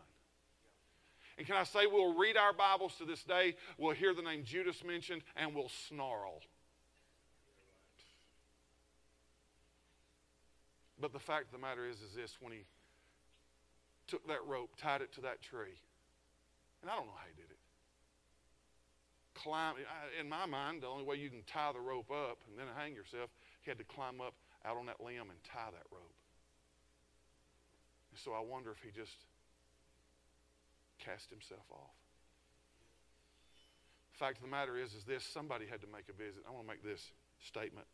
And 1.38 1.46
can 1.46 1.57
I 1.57 1.64
say, 1.64 1.87
we'll 1.87 2.14
read 2.14 2.37
our 2.37 2.53
Bibles 2.53 2.94
to 2.96 3.05
this 3.05 3.22
day, 3.22 3.57
we'll 3.77 3.94
hear 3.94 4.14
the 4.14 4.22
name 4.22 4.42
Judas 4.44 4.83
mentioned, 4.85 5.22
and 5.37 5.55
we'll 5.55 5.70
snarl. 5.88 6.40
But 10.99 11.12
the 11.12 11.18
fact 11.18 11.46
of 11.46 11.53
the 11.53 11.59
matter 11.59 11.87
is, 11.87 11.96
is 12.01 12.14
this 12.16 12.38
when 12.40 12.53
he 12.53 12.64
took 14.07 14.27
that 14.29 14.44
rope, 14.46 14.70
tied 14.81 15.03
it 15.03 15.12
to 15.14 15.20
that 15.22 15.42
tree, 15.42 15.77
and 16.81 16.90
I 16.90 16.96
don't 16.96 17.07
know 17.07 17.12
how 17.16 17.27
he 17.29 17.42
did 17.42 17.51
it. 17.51 17.59
Climb, 19.35 19.75
in 20.18 20.29
my 20.29 20.46
mind, 20.46 20.83
the 20.83 20.87
only 20.87 21.05
way 21.05 21.16
you 21.16 21.29
can 21.29 21.42
tie 21.46 21.72
the 21.72 21.81
rope 21.81 22.11
up 22.11 22.38
and 22.49 22.59
then 22.59 22.66
hang 22.79 22.94
yourself, 22.94 23.29
he 23.61 23.70
had 23.70 23.77
to 23.77 23.85
climb 23.85 24.22
up 24.22 24.33
out 24.64 24.79
on 24.79 24.87
that 24.87 25.01
limb 25.05 25.29
and 25.29 25.38
tie 25.44 25.68
that 25.70 25.85
rope. 25.92 26.16
And 28.11 28.18
so 28.18 28.33
I 28.33 28.40
wonder 28.40 28.70
if 28.70 28.81
he 28.81 28.88
just 28.99 29.12
cast 30.98 31.30
himself 31.30 31.64
off. 31.70 31.96
The 34.16 34.18
fact 34.18 34.38
of 34.38 34.44
the 34.44 34.52
matter 34.52 34.80
is, 34.80 34.94
is 34.94 35.04
this 35.04 35.24
somebody 35.24 35.68
had 35.68 35.80
to 35.85 35.90
make 35.92 36.09
a 36.09 36.16
visit. 36.16 36.40
I 36.48 36.50
want 36.50 36.64
to 36.64 36.70
make 36.72 36.80
this 36.80 37.12
statement. 37.40 37.87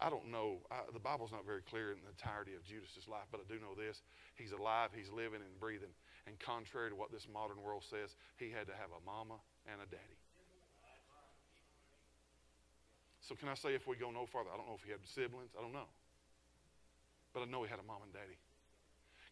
I 0.00 0.08
don't 0.08 0.32
know. 0.32 0.64
I, 0.72 0.88
the 0.90 0.98
Bible's 0.98 1.30
not 1.30 1.44
very 1.44 1.62
clear 1.62 1.92
in 1.92 2.00
the 2.02 2.10
entirety 2.10 2.56
of 2.56 2.64
Judas's 2.64 3.06
life, 3.06 3.28
but 3.30 3.44
I 3.44 3.46
do 3.46 3.60
know 3.60 3.76
this. 3.76 4.02
He's 4.34 4.50
alive, 4.50 4.90
he's 4.96 5.12
living 5.12 5.44
and 5.44 5.52
breathing. 5.60 5.92
And 6.26 6.40
contrary 6.40 6.90
to 6.90 6.96
what 6.96 7.12
this 7.12 7.28
modern 7.28 7.60
world 7.60 7.84
says, 7.84 8.16
he 8.40 8.48
had 8.48 8.66
to 8.66 8.74
have 8.74 8.90
a 8.90 9.02
mama 9.04 9.38
and 9.68 9.78
a 9.78 9.86
daddy. 9.86 10.18
So, 13.22 13.38
can 13.38 13.46
I 13.46 13.54
say 13.54 13.78
if 13.78 13.86
we 13.86 13.94
go 13.94 14.10
no 14.10 14.26
farther, 14.26 14.50
I 14.50 14.58
don't 14.58 14.66
know 14.66 14.74
if 14.74 14.82
he 14.82 14.90
had 14.90 14.98
siblings, 15.06 15.54
I 15.54 15.62
don't 15.62 15.72
know. 15.72 15.86
But 17.30 17.42
I 17.42 17.46
know 17.46 17.62
he 17.62 17.70
had 17.70 17.78
a 17.78 17.86
mom 17.86 18.02
and 18.02 18.12
daddy. 18.12 18.34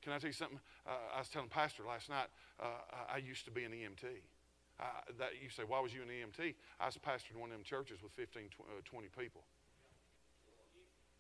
Can 0.03 0.13
I 0.13 0.19
tell 0.19 0.29
you 0.29 0.35
something? 0.35 0.61
Uh, 0.87 1.17
I 1.17 1.19
was 1.19 1.29
telling 1.29 1.49
Pastor 1.49 1.83
last 1.87 2.09
night, 2.09 2.29
uh, 2.59 2.67
I 3.13 3.19
used 3.19 3.45
to 3.45 3.51
be 3.51 3.65
an 3.65 3.73
EMT. 3.73 4.05
Uh, 4.81 4.85
that, 5.19 5.37
you 5.43 5.51
say, 5.51 5.63
why 5.67 5.79
was 5.79 5.93
you 5.93 6.01
an 6.01 6.09
EMT? 6.09 6.55
I 6.81 6.87
was 6.87 6.97
pastor 6.97 7.35
in 7.35 7.41
one 7.41 7.51
of 7.51 7.57
them 7.57 7.65
churches 7.65 8.03
with 8.03 8.13
15, 8.13 8.49
uh, 8.61 8.81
20 8.85 9.09
people. 9.13 9.45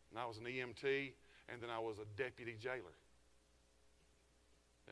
And 0.09 0.19
I 0.19 0.25
was 0.25 0.39
an 0.39 0.45
EMT, 0.45 1.13
and 1.53 1.61
then 1.61 1.69
I 1.69 1.79
was 1.79 1.99
a 1.99 2.09
deputy 2.17 2.57
jailer. 2.59 2.97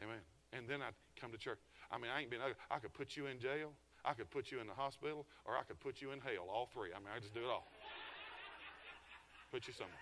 Amen. 0.03 0.20
And 0.53 0.68
then 0.68 0.83
I'd 0.83 0.92
come 1.16 1.33
to 1.33 1.38
church. 1.38 1.59
I 1.90 1.96
mean, 1.96 2.11
I 2.14 2.20
ain't 2.20 2.31
been, 2.31 2.40
I 2.44 2.79
could 2.79 2.92
put 2.92 3.16
you 3.16 3.27
in 3.27 3.40
jail, 3.40 3.72
I 4.05 4.12
could 4.12 4.31
put 4.31 4.53
you 4.53 4.61
in 4.61 4.66
the 4.66 4.77
hospital, 4.77 5.24
or 5.46 5.57
I 5.57 5.62
could 5.62 5.81
put 5.81 6.03
you 6.03 6.12
in 6.12 6.20
hell, 6.20 6.53
all 6.53 6.68
three. 6.72 6.90
I 6.94 7.01
mean, 7.01 7.09
I 7.14 7.20
just 7.20 7.33
do 7.33 7.40
it 7.40 7.51
all. 7.51 7.72
Put 9.51 9.66
you 9.66 9.72
somewhere. 9.72 9.96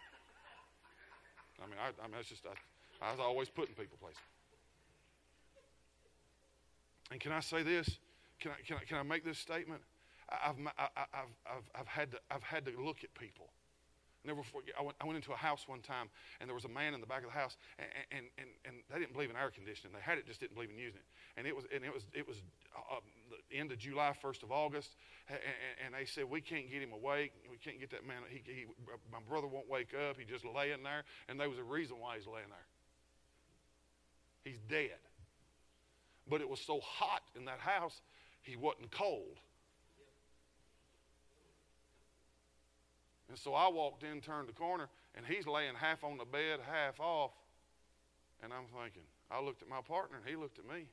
I 1.62 1.66
mean, 1.70 1.79
I, 1.79 1.94
I 2.03 2.11
mean, 2.11 2.18
that's 2.18 2.29
just, 2.29 2.44
I, 2.44 2.59
I 3.03 3.11
was 3.11 3.21
always 3.21 3.49
putting 3.49 3.75
people 3.75 3.99
places. 4.01 4.21
And 7.11 7.21
can 7.21 7.33
I 7.33 7.41
say 7.41 7.63
this? 7.63 7.99
Can 8.41 8.53
I, 8.53 8.67
can 8.67 8.77
I, 8.77 8.85
can 8.85 8.99
I 8.99 9.03
make 9.03 9.25
this 9.25 9.39
statement? 9.39 9.81
I've, 10.29 10.57
I've, 10.77 10.91
I've, 11.47 11.71
I've, 11.79 11.87
had 11.87 12.11
to, 12.13 12.19
I've 12.31 12.43
had 12.43 12.67
to 12.67 12.73
look 12.83 13.05
at 13.05 13.15
people. 13.15 13.47
Never 14.25 14.43
forget, 14.43 14.75
I 14.75 14.83
went, 14.83 14.97
I 15.01 15.07
went 15.07 15.17
into 15.17 15.31
a 15.31 15.39
house 15.39 15.69
one 15.69 15.79
time, 15.79 16.11
and 16.41 16.51
there 16.51 16.55
was 16.55 16.65
a 16.65 16.75
man 16.75 16.95
in 16.95 17.01
the 17.01 17.07
back 17.07 17.23
of 17.23 17.31
the 17.31 17.39
house, 17.39 17.57
and, 17.79 17.87
and, 18.11 18.27
and, 18.39 18.49
and 18.67 18.75
they 18.91 18.99
didn't 18.99 19.13
believe 19.13 19.31
in 19.31 19.37
air 19.37 19.55
conditioning. 19.55 19.95
They 19.95 20.03
had 20.03 20.19
it, 20.19 20.27
just 20.27 20.41
didn't 20.41 20.57
believe 20.57 20.71
in 20.71 20.79
using 20.79 20.99
it. 20.99 21.07
And 21.39 21.47
it 21.47 21.55
was, 21.55 21.65
and 21.73 21.85
it 21.85 21.95
was, 21.95 22.03
it 22.13 22.27
was 22.27 22.43
uh, 22.75 22.99
the 23.51 23.57
end 23.57 23.71
of 23.71 23.79
July, 23.79 24.13
1st 24.19 24.43
of 24.43 24.51
August, 24.51 24.97
and, 25.31 25.39
and, 25.87 25.95
they 25.95 26.07
said, 26.07 26.25
we 26.29 26.41
can't 26.41 26.69
get 26.69 26.83
him 26.83 26.93
awake. 26.93 27.33
We 27.49 27.57
can't 27.57 27.79
get 27.79 27.91
that 27.91 28.03
man. 28.03 28.27
He, 28.29 28.43
he, 28.43 28.67
my 29.13 29.23
brother 29.29 29.47
won't 29.47 29.71
wake 29.71 29.95
up. 29.95 30.19
He's 30.19 30.27
just 30.27 30.45
laying 30.45 30.83
there. 30.83 31.05
And 31.29 31.39
there 31.39 31.49
was 31.49 31.59
a 31.59 31.65
reason 31.65 31.97
why 32.01 32.17
he's 32.17 32.27
laying 32.27 32.51
there. 32.51 32.67
He's 34.47 34.61
dead. 34.71 35.03
But 36.31 36.41
it 36.41 36.49
was 36.49 36.61
so 36.61 36.79
hot 36.79 37.23
in 37.35 37.47
that 37.47 37.59
house, 37.59 38.01
he 38.43 38.55
wasn't 38.55 38.93
cold. 38.93 39.43
And 43.29 43.37
so 43.37 43.55
I 43.55 43.69
walked 43.69 44.05
in, 44.05 44.21
turned 44.21 44.49
the 44.49 44.53
corner, 44.53 44.87
and 45.17 45.27
he's 45.27 45.49
laying 45.49 45.75
half 45.75 46.05
on 46.05 46.17
the 46.17 46.25
bed, 46.25 46.61
half 46.63 47.01
off. 47.01 47.33
And 48.41 48.53
I'm 48.53 48.71
thinking, 48.71 49.03
I 49.33 49.43
looked 49.43 49.63
at 49.63 49.69
my 49.69 49.81
partner, 49.81 50.19
and 50.19 50.27
he 50.29 50.37
looked 50.37 50.61
at 50.61 50.65
me. 50.65 50.87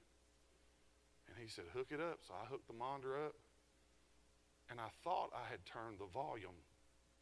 And 1.30 1.38
he 1.38 1.48
said, 1.48 1.66
Hook 1.76 1.88
it 1.92 2.02
up. 2.02 2.20
So 2.28 2.34
I 2.34 2.48
hooked 2.50 2.66
the 2.66 2.74
monitor 2.74 3.24
up. 3.24 3.36
And 4.72 4.80
I 4.80 4.89
thought 5.04 5.30
I 5.36 5.46
had 5.52 5.63
turned 5.66 6.00
the 6.00 6.10
volume 6.12 6.58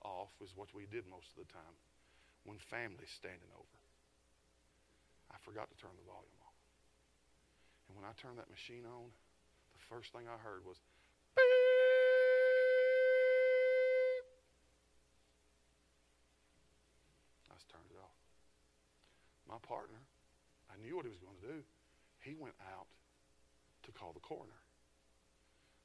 off, 0.05 0.29
was 0.39 0.51
what 0.55 0.69
we 0.73 0.87
did 0.89 1.03
most 1.11 1.35
of 1.35 1.45
the 1.45 1.51
time 1.51 1.75
when 2.45 2.57
family's 2.57 3.11
standing 3.11 3.51
over. 3.53 3.80
I 5.31 5.39
forgot 5.39 5.71
to 5.71 5.77
turn 5.79 5.95
the 5.95 6.03
volume 6.03 6.35
off. 6.43 6.59
And 7.87 7.95
when 7.95 8.05
I 8.05 8.11
turned 8.19 8.37
that 8.39 8.51
machine 8.51 8.83
on, 8.83 9.11
the 9.73 9.83
first 9.87 10.11
thing 10.11 10.27
I 10.27 10.35
heard 10.39 10.67
was, 10.67 10.79
beep. 11.35 11.47
I 17.47 17.55
just 17.55 17.71
turned 17.71 17.87
it 17.91 17.99
off. 17.99 18.19
My 19.47 19.59
partner, 19.63 20.03
I 20.67 20.75
knew 20.83 20.95
what 20.95 21.07
he 21.07 21.11
was 21.11 21.19
going 21.23 21.39
to 21.41 21.47
do. 21.47 21.63
He 22.19 22.35
went 22.35 22.55
out 22.75 22.87
to 23.83 23.91
call 23.91 24.13
the 24.13 24.23
coroner. 24.23 24.61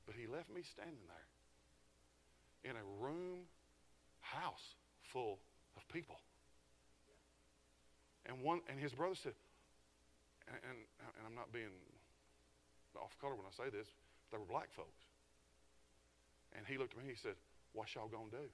But 0.06 0.14
he 0.14 0.26
left 0.26 0.50
me 0.50 0.62
standing 0.62 1.02
there 1.10 1.26
in 2.70 2.76
a 2.76 2.84
room, 3.02 3.46
house 4.20 4.74
full 5.02 5.38
of 5.76 5.86
people. 5.88 6.20
And 8.26 8.42
one 8.42 8.60
and 8.68 8.78
his 8.78 8.92
brother 8.92 9.14
said, 9.14 9.34
and, 10.50 10.58
and, 10.62 10.78
and 11.18 11.22
I'm 11.26 11.34
not 11.34 11.50
being 11.54 11.72
off 12.98 13.14
color 13.20 13.34
when 13.36 13.46
I 13.46 13.54
say 13.54 13.70
this, 13.70 13.86
they 14.30 14.38
were 14.38 14.48
black 14.48 14.72
folks. 14.74 15.04
And 16.56 16.64
he 16.66 16.78
looked 16.78 16.96
at 16.96 16.98
me 16.98 17.06
and 17.10 17.14
he 17.14 17.20
said, 17.20 17.36
What 17.76 17.92
y'all 17.94 18.08
gonna 18.08 18.32
do? 18.32 18.46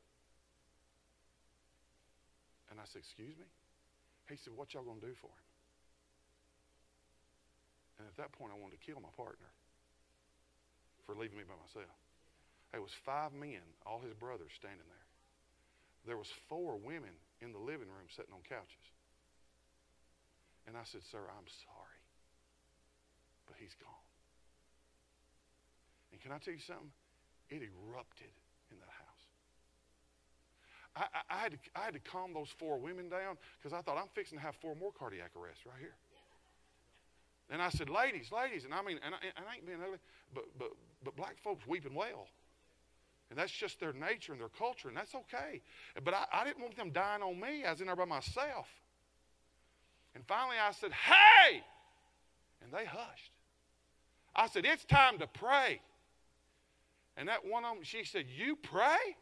And 2.73 2.81
I 2.83 2.87
said, 2.91 3.07
Excuse 3.07 3.39
me? 3.39 3.49
He 4.29 4.37
said, 4.37 4.53
What 4.57 4.75
y'all 4.75 4.85
gonna 4.85 5.01
do 5.05 5.15
for 5.23 5.31
him? 5.31 5.49
And 8.03 8.05
at 8.11 8.17
that 8.19 8.35
point 8.35 8.51
I 8.51 8.59
wanted 8.59 8.81
to 8.81 8.83
kill 8.83 8.99
my 8.99 9.13
partner 9.15 9.49
for 11.07 11.15
leaving 11.15 11.39
me 11.39 11.47
by 11.47 11.55
myself. 11.61 11.95
It 12.75 12.81
was 12.81 12.91
five 13.05 13.31
men, 13.37 13.63
all 13.87 14.01
his 14.01 14.17
brothers, 14.17 14.51
standing 14.59 14.89
there. 14.89 15.07
There 16.09 16.19
was 16.19 16.27
four 16.49 16.81
women 16.83 17.15
in 17.45 17.53
the 17.53 17.63
living 17.63 17.87
room 17.87 18.09
sitting 18.11 18.33
on 18.35 18.43
couches. 18.49 18.87
And 20.67 20.77
I 20.77 20.85
said, 20.85 21.03
Sir, 21.11 21.19
I'm 21.19 21.49
sorry. 21.67 22.01
But 23.47 23.57
he's 23.59 23.75
gone. 23.75 24.07
And 26.13 26.21
can 26.21 26.33
I 26.33 26.39
tell 26.39 26.55
you 26.55 26.61
something? 26.61 26.93
It 27.51 27.63
erupted 27.63 28.33
in 28.71 28.79
that 28.79 28.93
house. 28.93 29.25
I, 30.95 31.05
I, 31.13 31.21
I, 31.35 31.39
had, 31.43 31.53
to, 31.53 31.59
I 31.75 31.85
had 31.85 31.95
to 31.95 32.01
calm 32.01 32.33
those 32.33 32.49
four 32.49 32.79
women 32.79 33.09
down 33.09 33.37
because 33.59 33.73
I 33.73 33.83
thought 33.83 33.97
I'm 33.97 34.09
fixing 34.15 34.39
to 34.39 34.45
have 34.45 34.55
four 34.57 34.75
more 34.77 34.93
cardiac 34.93 35.33
arrests 35.37 35.65
right 35.67 35.81
here. 35.81 35.97
And 37.51 37.61
I 37.61 37.69
said, 37.69 37.91
ladies, 37.91 38.31
ladies, 38.33 38.65
and 38.65 38.73
I 38.73 38.83
mean, 38.83 38.99
and 39.05 39.15
I, 39.15 39.19
and 39.37 39.45
I 39.49 39.57
ain't 39.57 39.67
being 39.67 39.79
ugly, 39.85 39.99
but, 40.35 40.45
but, 40.59 40.71
but 41.05 41.17
black 41.17 41.37
folks 41.43 41.67
weeping 41.67 41.95
well. 41.95 42.29
And 43.29 43.39
that's 43.39 43.53
just 43.53 43.81
their 43.81 43.93
nature 43.93 44.33
and 44.33 44.41
their 44.41 44.49
culture, 44.49 44.89
and 44.89 44.97
that's 44.97 45.15
okay. 45.15 45.61
But 46.05 46.15
I, 46.15 46.25
I 46.33 46.45
didn't 46.45 46.61
want 46.61 46.77
them 46.77 46.91
dying 46.91 47.23
on 47.23 47.41
me. 47.41 47.65
I 47.65 47.71
was 47.73 47.81
in 47.81 47.87
there 47.87 47.97
by 47.97 48.05
myself. 48.05 48.69
And 50.15 50.25
finally 50.27 50.57
I 50.61 50.73
said, 50.73 50.93
hey! 50.93 51.63
And 52.63 52.73
they 52.73 52.85
hushed. 52.85 53.33
I 54.35 54.47
said, 54.47 54.65
it's 54.65 54.85
time 54.85 55.19
to 55.19 55.27
pray. 55.27 55.81
And 57.17 57.29
that 57.29 57.45
one 57.45 57.65
of 57.65 57.77
them, 57.77 57.85
she 57.85 58.05
said, 58.05 58.27
You 58.29 58.57
pray? 58.57 59.17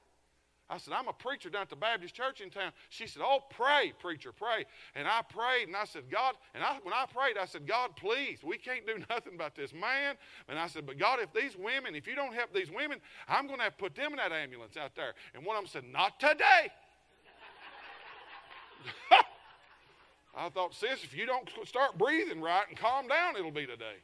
I 0.73 0.79
said, 0.79 0.95
I'm 0.95 1.09
a 1.09 1.13
preacher 1.13 1.51
down 1.51 1.63
at 1.63 1.69
the 1.69 1.75
Baptist 1.75 2.15
church 2.15 2.41
in 2.41 2.49
town. 2.49 2.71
She 2.91 3.09
said, 3.09 3.23
Oh, 3.25 3.41
pray, 3.51 3.93
preacher, 3.99 4.31
pray. 4.33 4.65
And 4.95 5.09
I 5.09 5.23
prayed, 5.23 5.67
and 5.67 5.77
I 5.77 5.85
said, 5.85 6.05
God, 6.09 6.37
and 6.55 6.63
I, 6.63 6.79
when 6.85 6.95
I 6.95 7.07
prayed, 7.13 7.37
I 7.37 7.47
said, 7.47 7.67
God, 7.67 7.97
please, 7.97 8.39
we 8.45 8.59
can't 8.59 8.87
do 8.87 8.99
nothing 9.11 9.35
about 9.35 9.57
this 9.57 9.73
man. 9.73 10.15
And 10.49 10.59
I 10.59 10.69
said, 10.69 10.87
But 10.87 10.99
God, 10.99 11.19
if 11.21 11.33
these 11.33 11.57
women, 11.57 11.97
if 11.97 12.07
you 12.07 12.15
don't 12.15 12.35
help 12.35 12.55
these 12.55 12.71
women, 12.71 13.01
I'm 13.29 13.47
going 13.47 13.59
to 13.59 13.65
have 13.65 13.77
to 13.77 13.83
put 13.83 13.97
them 13.97 14.13
in 14.13 14.19
that 14.19 14.33
ambulance 14.33 14.77
out 14.77 14.95
there. 14.95 15.15
And 15.35 15.45
one 15.45 15.57
of 15.57 15.65
them 15.65 15.71
said, 15.71 15.85
Not 15.91 16.21
today. 16.21 16.71
I 20.41 20.49
thought, 20.49 20.75
sis, 20.75 21.05
if 21.05 21.15
you 21.15 21.27
don't 21.27 21.47
start 21.67 21.99
breathing 21.99 22.41
right 22.41 22.65
and 22.67 22.77
calm 22.79 23.07
down, 23.09 23.37
it'll 23.37 23.51
be 23.51 23.67
today. 23.67 24.01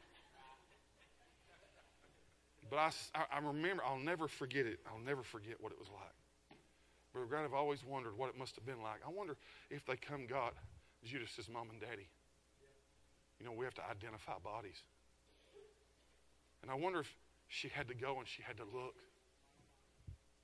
But 2.69 2.77
I, 2.77 2.91
I 3.33 3.39
remember, 3.39 3.81
I'll 3.83 3.97
never 3.97 4.27
forget 4.27 4.67
it. 4.67 4.79
I'll 4.85 5.03
never 5.03 5.23
forget 5.23 5.55
what 5.59 5.71
it 5.71 5.79
was 5.79 5.87
like. 5.89 6.59
But 7.11 7.27
Grant, 7.27 7.45
I've 7.45 7.55
always 7.55 7.83
wondered 7.83 8.15
what 8.15 8.29
it 8.29 8.37
must 8.37 8.55
have 8.55 8.67
been 8.67 8.83
like. 8.83 8.99
I 9.05 9.09
wonder 9.09 9.35
if 9.71 9.83
they 9.87 9.95
come 9.95 10.27
got 10.27 10.53
Judas's 11.03 11.49
mom 11.49 11.71
and 11.71 11.81
daddy. 11.81 12.07
You 13.39 13.45
know, 13.47 13.53
we 13.53 13.65
have 13.65 13.73
to 13.75 13.89
identify 13.89 14.33
bodies. 14.43 14.83
And 16.61 16.69
I 16.69 16.75
wonder 16.75 16.99
if 16.99 17.11
she 17.47 17.67
had 17.69 17.87
to 17.87 17.95
go 17.95 18.19
and 18.19 18.27
she 18.27 18.43
had 18.43 18.57
to 18.57 18.63
look. 18.63 18.95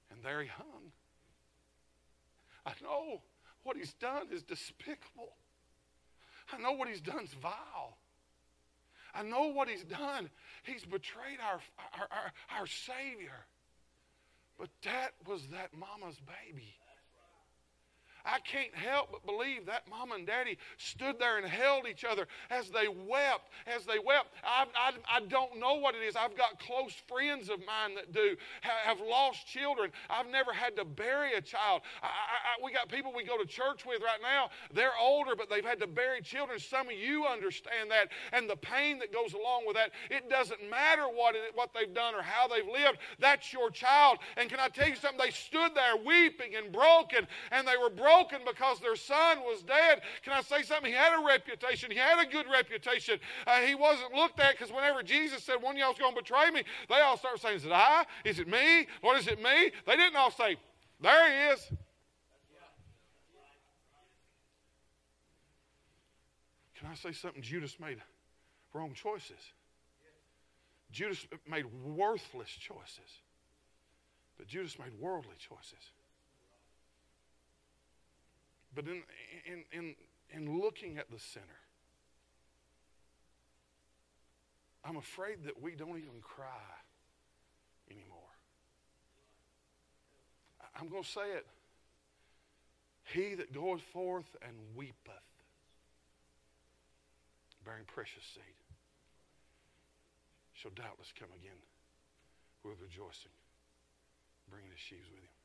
And 0.09 0.23
there 0.23 0.41
he 0.41 0.47
hung. 0.47 0.91
I 2.65 2.71
know 2.81 3.21
what 3.61 3.77
he's 3.77 3.93
done 3.93 4.27
is 4.31 4.41
despicable. 4.41 5.33
I 6.51 6.61
know 6.61 6.73
what 6.73 6.87
he's 6.87 7.01
done 7.01 7.23
is 7.23 7.33
vile. 7.41 7.97
I 9.15 9.23
know 9.23 9.47
what 9.47 9.69
he's 9.69 9.83
done. 9.83 10.29
He's 10.63 10.83
betrayed 10.83 11.37
our, 11.43 11.59
our, 11.99 12.07
our, 12.11 12.59
our 12.59 12.67
Savior. 12.67 13.45
But 14.57 14.69
that 14.83 15.11
was 15.27 15.47
that 15.47 15.71
mama's 15.73 16.19
baby. 16.45 16.75
I 18.25 18.39
can't 18.39 18.73
help 18.73 19.11
but 19.11 19.25
believe 19.25 19.65
that 19.65 19.83
mom 19.89 20.13
and 20.13 20.25
daddy 20.25 20.57
stood 20.77 21.19
there 21.19 21.37
and 21.37 21.45
held 21.45 21.87
each 21.87 22.05
other 22.05 22.27
as 22.49 22.69
they 22.69 22.87
wept, 22.87 23.49
as 23.67 23.85
they 23.85 23.99
wept. 23.99 24.27
I, 24.45 24.65
I, 24.77 25.17
I 25.17 25.19
don't 25.27 25.59
know 25.59 25.75
what 25.75 25.93
it 25.93 26.03
is. 26.03 26.15
I've 26.15 26.37
got 26.37 26.57
close 26.59 26.93
friends 27.05 27.49
of 27.49 27.59
mine 27.59 27.95
that 27.95 28.13
do, 28.13 28.37
have, 28.61 29.01
lost 29.01 29.45
children. 29.45 29.91
I've 30.09 30.27
never 30.27 30.53
had 30.53 30.77
to 30.77 30.85
bury 30.85 31.33
a 31.33 31.41
child. 31.41 31.81
I, 32.01 32.07
I, 32.07 32.63
we 32.63 32.71
got 32.71 32.87
people 32.87 33.11
we 33.13 33.25
go 33.25 33.37
to 33.37 33.45
church 33.45 33.85
with 33.85 34.01
right 34.01 34.21
now. 34.21 34.49
They're 34.73 34.97
older, 35.01 35.35
but 35.35 35.49
they've 35.49 35.65
had 35.65 35.81
to 35.81 35.87
bury 35.87 36.21
children. 36.21 36.59
Some 36.59 36.87
of 36.87 36.93
you 36.93 37.25
understand 37.25 37.91
that 37.91 38.09
and 38.31 38.49
the 38.49 38.55
pain 38.55 38.99
that 38.99 39.11
goes 39.11 39.33
along 39.33 39.63
with 39.67 39.75
that. 39.75 39.91
It 40.09 40.29
doesn't 40.29 40.69
matter 40.69 41.03
what, 41.03 41.35
it, 41.35 41.51
what 41.55 41.71
they've 41.75 41.93
done 41.93 42.15
or 42.15 42.21
how 42.21 42.47
they've 42.47 42.65
lived. 42.65 42.99
That's 43.19 43.51
your 43.51 43.69
child. 43.69 44.19
And 44.37 44.49
can 44.49 44.61
I 44.61 44.69
tell 44.69 44.87
you 44.87 44.95
something? 44.95 45.19
They 45.19 45.31
stood 45.31 45.75
there 45.75 45.97
weeping 45.97 46.55
and 46.55 46.71
broken, 46.71 47.27
and 47.51 47.67
they 47.67 47.75
were 47.75 47.89
broken 47.89 48.12
broken 48.13 48.39
because 48.45 48.79
their 48.79 48.95
son 48.95 49.39
was 49.39 49.61
dead. 49.63 50.01
Can 50.23 50.33
I 50.33 50.41
say 50.41 50.63
something? 50.63 50.91
He 50.91 50.97
had 50.97 51.19
a 51.19 51.25
reputation. 51.25 51.91
He 51.91 51.97
had 51.97 52.19
a 52.25 52.29
good 52.29 52.45
reputation. 52.51 53.19
Uh, 53.47 53.59
he 53.59 53.75
wasn't 53.75 54.13
looked 54.13 54.39
at 54.39 54.57
because 54.57 54.73
whenever 54.73 55.03
Jesus 55.03 55.43
said 55.43 55.61
one 55.61 55.75
of 55.75 55.79
y'all's 55.79 55.97
going 55.97 56.13
to 56.13 56.21
betray 56.21 56.51
me, 56.51 56.63
they 56.89 56.99
all 57.01 57.17
start 57.17 57.41
saying, 57.41 57.57
Is 57.57 57.65
it 57.65 57.71
I? 57.71 58.05
Is 58.25 58.39
it 58.39 58.47
me? 58.47 58.87
What 59.01 59.19
is 59.19 59.27
it 59.27 59.41
me? 59.41 59.71
They 59.85 59.95
didn't 59.95 60.15
all 60.15 60.31
say, 60.31 60.57
There 61.01 61.31
he 61.31 61.53
is. 61.53 61.71
Can 66.79 66.91
I 66.91 66.95
say 66.95 67.13
something? 67.13 67.41
Judas 67.41 67.77
made 67.79 68.01
wrong 68.73 68.93
choices. 68.93 69.39
Judas 70.91 71.25
made 71.49 71.65
worthless 71.65 72.49
choices. 72.49 73.21
But 74.37 74.47
Judas 74.47 74.77
made 74.77 74.91
worldly 74.99 75.35
choices. 75.39 75.92
But 78.75 78.85
in, 78.85 79.03
in, 79.45 79.63
in, 79.71 79.95
in 80.31 80.61
looking 80.61 80.97
at 80.97 81.11
the 81.11 81.19
sinner, 81.19 81.45
I'm 84.83 84.97
afraid 84.97 85.43
that 85.45 85.61
we 85.61 85.75
don't 85.75 85.97
even 85.97 86.21
cry 86.21 86.47
anymore. 87.89 88.19
I'm 90.79 90.89
going 90.89 91.03
to 91.03 91.09
say 91.09 91.31
it. 91.35 91.45
He 93.13 93.35
that 93.35 93.53
goeth 93.53 93.81
forth 93.81 94.35
and 94.41 94.55
weepeth, 94.75 95.13
bearing 97.65 97.83
precious 97.85 98.23
seed, 98.33 98.43
shall 100.53 100.71
doubtless 100.71 101.13
come 101.17 101.29
again 101.35 101.59
with 102.63 102.79
rejoicing, 102.81 103.31
bringing 104.49 104.71
his 104.71 104.79
sheaves 104.79 105.07
with 105.11 105.21
him. 105.21 105.42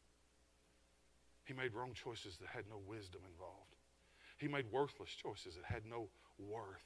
He 1.49 1.55
made 1.55 1.73
wrong 1.73 1.97
choices 1.97 2.37
that 2.45 2.53
had 2.53 2.69
no 2.69 2.77
wisdom 2.85 3.23
involved. 3.25 3.73
He 4.37 4.49
made 4.49 4.69
worthless 4.71 5.09
choices 5.09 5.57
that 5.57 5.65
had 5.65 5.89
no 5.89 6.13
worth. 6.37 6.85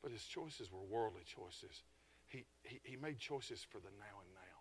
But 0.00 0.10
his 0.10 0.24
choices 0.24 0.72
were 0.72 0.80
worldly 0.80 1.28
choices. 1.28 1.84
He, 2.28 2.46
he, 2.64 2.80
he 2.82 2.96
made 2.96 3.18
choices 3.18 3.60
for 3.60 3.76
the 3.76 3.92
now 4.00 4.24
and 4.24 4.32
now 4.32 4.56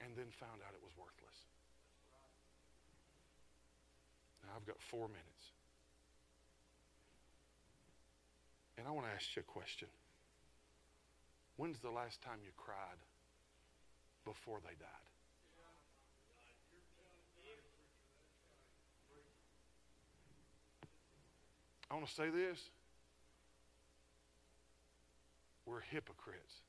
and 0.00 0.16
then 0.16 0.32
found 0.32 0.64
out 0.64 0.72
it 0.72 0.80
was 0.80 0.96
worthless. 0.96 1.36
Now 4.42 4.56
I've 4.56 4.66
got 4.66 4.80
four 4.80 5.08
minutes. 5.08 5.52
And 8.78 8.88
I 8.88 8.90
want 8.90 9.06
to 9.06 9.12
ask 9.12 9.36
you 9.36 9.40
a 9.40 9.52
question. 9.52 9.88
When's 11.56 11.80
the 11.80 11.90
last 11.90 12.22
time 12.22 12.40
you 12.42 12.52
cried 12.56 13.04
before 14.24 14.60
they 14.64 14.80
died? 14.80 15.15
I 21.90 21.94
want 21.94 22.06
to 22.06 22.14
say 22.14 22.30
this. 22.30 22.58
We're 25.66 25.80
hypocrites 25.80 26.62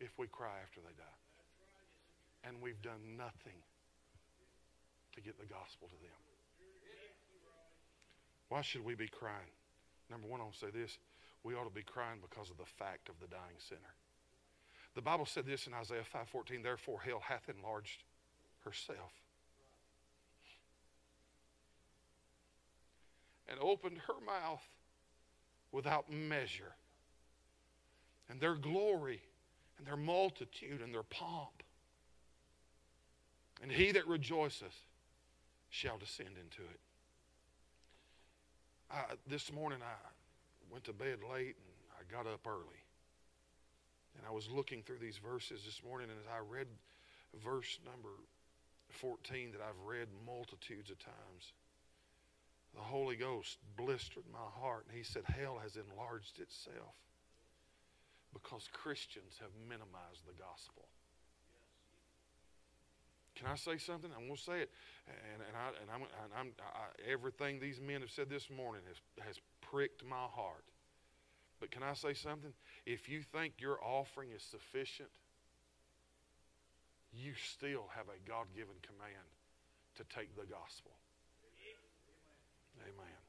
if 0.00 0.10
we 0.18 0.26
cry 0.26 0.56
after 0.62 0.80
they 0.80 0.94
die. 0.96 1.20
And 2.44 2.62
we've 2.62 2.80
done 2.80 3.16
nothing 3.16 3.60
to 5.14 5.20
get 5.20 5.38
the 5.38 5.46
gospel 5.46 5.88
to 5.88 5.98
them. 6.00 6.20
Why 8.48 8.62
should 8.62 8.84
we 8.84 8.94
be 8.94 9.08
crying? 9.08 9.50
Number 10.10 10.28
one, 10.28 10.40
I'll 10.40 10.52
say 10.52 10.70
this. 10.70 10.98
We 11.42 11.54
ought 11.54 11.64
to 11.64 11.74
be 11.74 11.82
crying 11.82 12.20
because 12.22 12.50
of 12.50 12.56
the 12.58 12.66
fact 12.78 13.08
of 13.08 13.18
the 13.20 13.26
dying 13.26 13.58
sinner. 13.58 13.94
The 14.94 15.02
Bible 15.02 15.26
said 15.26 15.46
this 15.46 15.66
in 15.66 15.74
Isaiah 15.74 16.04
5:14, 16.04 16.62
therefore 16.62 17.00
hell 17.00 17.20
hath 17.20 17.48
enlarged 17.48 18.04
herself 18.64 19.12
and 23.48 23.58
opened 23.60 23.98
her 24.06 24.14
mouth 24.24 24.62
without 25.72 26.10
measure. 26.10 26.74
And 28.28 28.40
their 28.40 28.54
glory 28.54 29.20
and 29.78 29.86
their 29.86 29.96
multitude 29.96 30.80
and 30.82 30.92
their 30.92 31.02
pomp. 31.04 31.62
And 33.62 33.70
he 33.70 33.92
that 33.92 34.06
rejoiceth 34.06 34.74
shall 35.70 35.98
descend 35.98 36.30
into 36.30 36.62
it. 36.62 36.80
I, 38.90 39.02
this 39.28 39.52
morning 39.52 39.80
I 39.82 39.94
went 40.70 40.84
to 40.84 40.92
bed 40.92 41.18
late 41.30 41.56
and 41.56 41.74
I 41.98 42.12
got 42.12 42.30
up 42.30 42.46
early. 42.46 42.82
And 44.16 44.26
I 44.26 44.32
was 44.32 44.48
looking 44.48 44.82
through 44.82 44.98
these 44.98 45.18
verses 45.18 45.62
this 45.64 45.82
morning, 45.86 46.08
and 46.08 46.18
as 46.18 46.26
I 46.26 46.40
read 46.50 46.68
verse 47.44 47.78
number 47.84 48.16
14 48.88 49.52
that 49.52 49.60
I've 49.60 49.78
read 49.86 50.08
multitudes 50.24 50.90
of 50.90 50.98
times, 50.98 51.52
the 52.76 52.82
Holy 52.82 53.16
Ghost 53.16 53.58
blistered 53.76 54.24
my 54.30 54.46
heart, 54.60 54.84
and 54.88 54.96
He 54.96 55.02
said, 55.02 55.24
Hell 55.24 55.58
has 55.62 55.76
enlarged 55.76 56.38
itself 56.38 56.94
because 58.32 58.68
Christians 58.70 59.40
have 59.40 59.50
minimized 59.66 60.28
the 60.28 60.36
gospel. 60.36 60.84
Can 63.34 63.46
I 63.48 63.56
say 63.56 63.76
something? 63.76 64.10
I'm 64.16 64.24
going 64.26 64.36
to 64.36 64.42
say 64.42 64.60
it. 64.60 64.70
And, 65.08 65.42
and, 65.46 65.56
I, 65.56 65.68
and, 65.80 65.88
I'm, 65.92 66.02
and 66.02 66.32
I'm, 66.36 66.48
I, 66.60 67.10
everything 67.10 67.60
these 67.60 67.80
men 67.80 68.00
have 68.00 68.10
said 68.10 68.28
this 68.30 68.48
morning 68.48 68.82
has, 68.88 69.26
has 69.26 69.36
pricked 69.60 70.04
my 70.04 70.24
heart. 70.24 70.64
But 71.60 71.70
can 71.70 71.82
I 71.82 71.94
say 71.94 72.14
something? 72.14 72.52
If 72.84 73.08
you 73.08 73.22
think 73.22 73.54
your 73.58 73.78
offering 73.82 74.30
is 74.34 74.42
sufficient, 74.42 75.08
you 77.12 77.32
still 77.34 77.88
have 77.94 78.06
a 78.08 78.28
God 78.28 78.46
given 78.54 78.74
command 78.82 79.28
to 79.96 80.04
take 80.14 80.34
the 80.36 80.44
gospel. 80.44 80.92
Amen. 82.82 83.20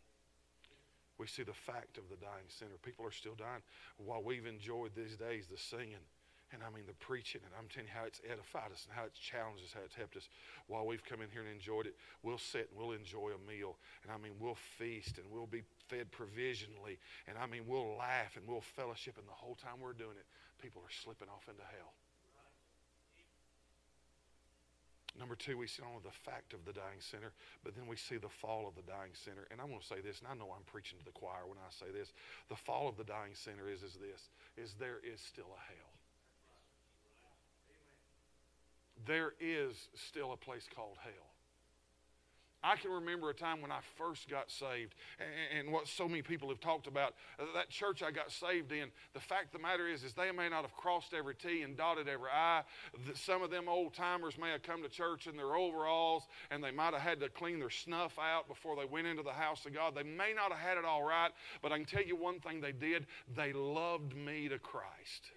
We 1.18 1.28
see 1.28 1.44
the 1.44 1.54
fact 1.54 1.98
of 1.98 2.10
the 2.10 2.18
dying 2.18 2.46
sinner. 2.48 2.78
People 2.84 3.06
are 3.06 3.12
still 3.12 3.36
dying. 3.36 3.62
While 3.98 4.22
we've 4.22 4.46
enjoyed 4.46 4.92
these 4.96 5.16
days 5.16 5.48
the 5.50 5.58
singing, 5.58 6.06
and 6.54 6.64
I 6.64 6.72
mean 6.72 6.88
the 6.88 6.96
preaching, 7.04 7.42
and 7.44 7.52
I'm 7.58 7.68
telling 7.68 7.92
you 7.92 7.96
how 7.98 8.08
it's 8.08 8.22
edified 8.24 8.72
us 8.72 8.88
and 8.88 8.96
how 8.96 9.04
it's 9.04 9.20
challenged 9.20 9.66
us, 9.66 9.76
how 9.76 9.84
it's 9.84 9.96
helped 9.96 10.16
us. 10.16 10.30
While 10.68 10.88
we've 10.88 11.04
come 11.04 11.20
in 11.20 11.28
here 11.28 11.44
and 11.44 11.52
enjoyed 11.52 11.88
it, 11.88 11.96
we'll 12.24 12.40
sit 12.40 12.72
and 12.72 12.80
we'll 12.80 12.96
enjoy 12.96 13.36
a 13.36 13.42
meal. 13.44 13.76
And 14.04 14.12
I 14.14 14.18
mean, 14.18 14.40
we'll 14.40 14.56
feast 14.80 15.18
and 15.18 15.28
we'll 15.28 15.50
be 15.50 15.68
fed 15.92 16.08
provisionally. 16.12 17.00
And 17.28 17.36
I 17.36 17.48
mean, 17.48 17.68
we'll 17.68 17.98
laugh 18.00 18.38
and 18.40 18.48
we'll 18.48 18.64
fellowship. 18.64 19.20
And 19.20 19.28
the 19.28 19.36
whole 19.36 19.60
time 19.60 19.84
we're 19.84 19.98
doing 19.98 20.16
it, 20.16 20.28
people 20.62 20.80
are 20.80 20.94
slipping 21.04 21.28
off 21.28 21.52
into 21.52 21.68
hell. 21.76 21.92
Number 25.20 25.36
two, 25.36 25.58
we 25.58 25.66
see 25.66 25.82
not 25.82 25.90
only 25.90 26.06
the 26.06 26.14
fact 26.30 26.54
of 26.54 26.64
the 26.66 26.74
dying 26.74 27.02
sinner, 27.02 27.34
but 27.64 27.76
then 27.76 27.88
we 27.88 27.96
see 27.96 28.18
the 28.18 28.30
fall 28.30 28.68
of 28.68 28.76
the 28.76 28.86
dying 28.86 29.14
sinner. 29.14 29.48
And 29.50 29.60
I'm 29.60 29.68
going 29.68 29.82
to 29.82 29.86
say 29.86 30.02
this, 30.02 30.22
and 30.22 30.30
I 30.30 30.36
know 30.38 30.54
I'm 30.54 30.66
preaching 30.70 31.00
to 31.00 31.06
the 31.06 31.12
choir 31.12 31.50
when 31.50 31.58
I 31.58 31.70
say 31.74 31.90
this. 31.92 32.14
The 32.50 32.56
fall 32.56 32.88
of 32.88 32.98
the 32.98 33.04
dying 33.04 33.34
sinner 33.34 33.66
is, 33.66 33.82
is 33.82 33.98
this, 33.98 34.30
is 34.56 34.76
there 34.80 35.02
is 35.02 35.20
still 35.20 35.50
a 35.50 35.64
hell. 35.66 35.94
There 39.06 39.34
is 39.40 39.90
still 39.96 40.34
a 40.34 40.38
place 40.38 40.68
called 40.74 40.98
hell. 41.02 41.27
I 42.68 42.76
can 42.76 42.92
remember 42.92 43.30
a 43.30 43.34
time 43.34 43.62
when 43.62 43.72
I 43.72 43.80
first 43.98 44.28
got 44.28 44.52
saved, 44.52 44.94
and, 45.58 45.72
what 45.72 45.88
so 45.88 46.06
many 46.08 46.22
people 46.22 46.50
have 46.50 46.60
talked 46.60 46.86
about. 46.86 47.14
Uh, 47.40 47.46
that 47.56 47.70
church 47.70 48.04
I 48.04 48.12
got 48.12 48.30
saved 48.30 48.74
in, 48.74 48.90
the 49.14 49.22
fact 49.22 49.48
of 49.48 49.52
the 49.54 49.60
matter 49.60 49.88
is, 49.88 50.04
is 50.04 50.14
they 50.14 50.32
may 50.32 50.50
not 50.50 50.64
have 50.64 50.76
crossed 50.76 51.14
every 51.14 51.36
T 51.36 51.62
and 51.62 51.78
dotted 51.78 52.10
every 52.10 52.30
I. 52.30 52.64
Some 53.14 53.42
of 53.42 53.52
them 53.52 53.70
old 53.70 53.94
timers 53.94 54.38
may 54.38 54.52
have 54.52 54.64
come 54.64 54.84
to 54.84 54.90
church 54.90 55.28
in 55.28 55.38
their 55.38 55.56
overalls, 55.56 56.28
and 56.52 56.62
they 56.62 56.72
might 56.72 56.94
have 56.94 57.02
had 57.02 57.22
to 57.22 57.30
clean 57.30 57.60
their 57.60 57.70
snuff 57.70 58.20
out 58.20 58.50
before 58.50 58.76
they 58.76 58.86
went 58.86 59.08
into 59.08 59.24
the 59.24 59.32
house 59.32 59.66
of 59.66 59.74
God. 59.74 59.96
They 59.96 60.04
may 60.04 60.34
not 60.36 60.52
have 60.52 60.60
had 60.60 60.78
it 60.78 60.84
all 60.84 61.04
right, 61.04 61.32
but 61.62 61.72
I 61.72 61.78
can 61.78 61.86
tell 61.86 62.04
you 62.04 62.18
one 62.18 62.42
thing 62.42 62.60
they 62.60 62.74
did: 62.74 63.06
they 63.34 63.54
loved 63.54 64.14
me 64.14 64.50
to 64.50 64.60
Christ. 64.60 65.32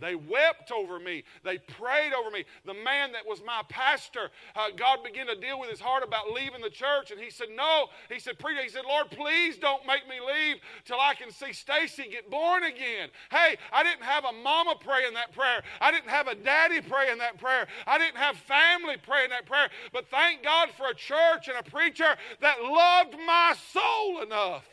They 0.00 0.14
wept 0.14 0.70
over 0.70 1.00
me. 1.00 1.24
They 1.44 1.58
prayed 1.58 2.12
over 2.12 2.30
me. 2.30 2.44
The 2.64 2.74
man 2.74 3.12
that 3.12 3.26
was 3.26 3.42
my 3.44 3.62
pastor, 3.68 4.30
uh, 4.54 4.68
God 4.76 5.02
began 5.02 5.26
to 5.26 5.34
deal 5.34 5.58
with 5.58 5.70
his 5.70 5.80
heart 5.80 6.04
about 6.04 6.30
leaving 6.32 6.60
the 6.60 6.70
church. 6.70 7.10
And 7.10 7.20
he 7.20 7.30
said, 7.30 7.48
No. 7.54 7.88
He 8.08 8.20
said, 8.20 8.38
Preacher, 8.38 8.62
he 8.62 8.68
said, 8.68 8.84
Lord, 8.86 9.10
please 9.10 9.58
don't 9.58 9.84
make 9.86 10.08
me 10.08 10.16
leave 10.20 10.58
till 10.84 11.00
I 11.00 11.14
can 11.14 11.32
see 11.32 11.52
Stacy 11.52 12.08
get 12.10 12.30
born 12.30 12.62
again. 12.64 13.08
Hey, 13.30 13.56
I 13.72 13.82
didn't 13.82 14.04
have 14.04 14.24
a 14.24 14.32
mama 14.32 14.76
praying 14.78 15.14
that 15.14 15.32
prayer. 15.32 15.62
I 15.80 15.90
didn't 15.90 16.10
have 16.10 16.28
a 16.28 16.34
daddy 16.34 16.80
praying 16.80 17.18
that 17.18 17.38
prayer. 17.38 17.66
I 17.86 17.98
didn't 17.98 18.18
have 18.18 18.36
family 18.36 18.96
praying 19.02 19.30
that 19.30 19.46
prayer. 19.46 19.68
But 19.92 20.08
thank 20.10 20.44
God 20.44 20.70
for 20.76 20.88
a 20.88 20.94
church 20.94 21.48
and 21.48 21.58
a 21.58 21.68
preacher 21.68 22.16
that 22.40 22.62
loved 22.62 23.16
my 23.26 23.54
soul 23.72 24.22
enough 24.22 24.64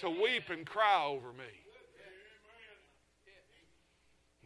to 0.00 0.10
weep 0.10 0.50
and 0.50 0.66
cry 0.66 1.06
over 1.06 1.32
me. 1.32 1.65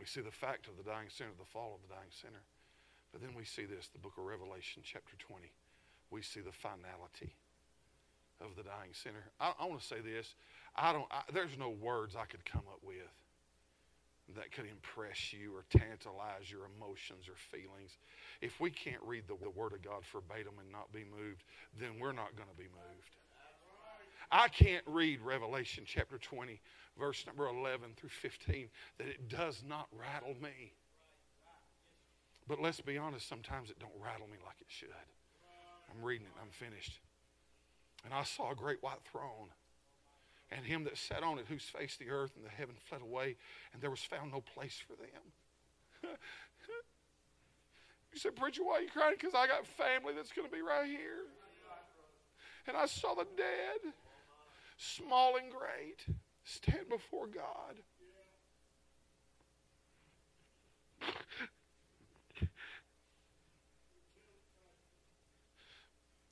We 0.00 0.06
see 0.06 0.24
the 0.24 0.32
fact 0.32 0.64
of 0.66 0.80
the 0.80 0.82
dying 0.82 1.12
sinner, 1.12 1.36
the 1.38 1.44
fall 1.44 1.76
of 1.76 1.84
the 1.84 1.92
dying 1.92 2.08
sinner. 2.08 2.40
But 3.12 3.20
then 3.20 3.36
we 3.36 3.44
see 3.44 3.68
this, 3.68 3.92
the 3.92 4.00
book 4.00 4.16
of 4.16 4.24
Revelation, 4.24 4.80
chapter 4.80 5.12
20. 5.18 5.52
We 6.08 6.22
see 6.22 6.40
the 6.40 6.56
finality 6.56 7.36
of 8.40 8.56
the 8.56 8.64
dying 8.64 8.96
sinner. 8.96 9.28
I, 9.38 9.52
I 9.60 9.66
want 9.66 9.82
to 9.82 9.86
say 9.86 10.00
this. 10.00 10.32
I 10.74 10.94
don't, 10.94 11.04
I, 11.12 11.20
there's 11.34 11.58
no 11.60 11.68
words 11.68 12.16
I 12.16 12.24
could 12.24 12.46
come 12.48 12.64
up 12.72 12.80
with 12.80 13.12
that 14.36 14.52
could 14.52 14.64
impress 14.64 15.34
you 15.34 15.52
or 15.52 15.68
tantalize 15.68 16.48
your 16.48 16.64
emotions 16.78 17.28
or 17.28 17.36
feelings. 17.36 17.98
If 18.40 18.58
we 18.58 18.70
can't 18.70 19.02
read 19.04 19.24
the, 19.28 19.36
the 19.42 19.50
Word 19.50 19.74
of 19.74 19.82
God 19.82 20.00
verbatim 20.08 20.56
and 20.60 20.72
not 20.72 20.90
be 20.92 21.04
moved, 21.04 21.44
then 21.78 22.00
we're 22.00 22.16
not 22.16 22.36
going 22.40 22.48
to 22.48 22.56
be 22.56 22.72
moved. 22.72 23.12
I 24.32 24.48
can't 24.48 24.84
read 24.86 25.20
Revelation 25.20 25.84
chapter 25.84 26.16
20 26.16 26.60
verse 26.98 27.24
number 27.26 27.46
11 27.46 27.90
through 27.96 28.10
15, 28.10 28.68
that 28.98 29.08
it 29.08 29.28
does 29.28 29.62
not 29.66 29.88
rattle 29.92 30.36
me. 30.42 30.72
But 32.46 32.60
let's 32.60 32.80
be 32.80 32.98
honest, 32.98 33.28
sometimes 33.28 33.70
it 33.70 33.78
don't 33.78 33.92
rattle 34.02 34.26
me 34.26 34.38
like 34.44 34.56
it 34.60 34.66
should. 34.68 34.88
I'm 35.90 36.04
reading 36.04 36.26
it, 36.26 36.32
I'm 36.40 36.50
finished. 36.50 37.00
And 38.04 38.14
I 38.14 38.24
saw 38.24 38.50
a 38.52 38.54
great 38.54 38.82
white 38.82 39.02
throne, 39.10 39.50
and 40.50 40.64
him 40.64 40.84
that 40.84 40.96
sat 40.96 41.22
on 41.22 41.38
it, 41.38 41.46
whose 41.48 41.64
face 41.64 41.96
the 41.96 42.10
earth 42.10 42.32
and 42.36 42.44
the 42.44 42.50
heaven 42.50 42.74
fled 42.88 43.02
away, 43.02 43.36
and 43.72 43.82
there 43.82 43.90
was 43.90 44.00
found 44.00 44.32
no 44.32 44.40
place 44.40 44.82
for 44.84 44.96
them. 44.96 45.22
you 48.12 48.18
said, 48.18 48.36
Preacher, 48.36 48.64
why 48.64 48.78
are 48.78 48.80
you 48.82 48.90
crying? 48.90 49.14
Because 49.18 49.34
I 49.34 49.46
got 49.46 49.66
family 49.66 50.14
that's 50.14 50.32
going 50.32 50.48
to 50.48 50.54
be 50.54 50.62
right 50.62 50.88
here. 50.88 51.26
And 52.66 52.76
I 52.76 52.86
saw 52.86 53.14
the 53.14 53.26
dead, 53.36 53.92
small 54.76 55.36
and 55.36 55.50
great 55.50 56.16
stand 56.50 56.88
before 56.88 57.26
God. 57.26 57.76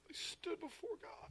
they 0.09 0.15
stood 0.15 0.61
before 0.61 0.97
God. 1.01 1.31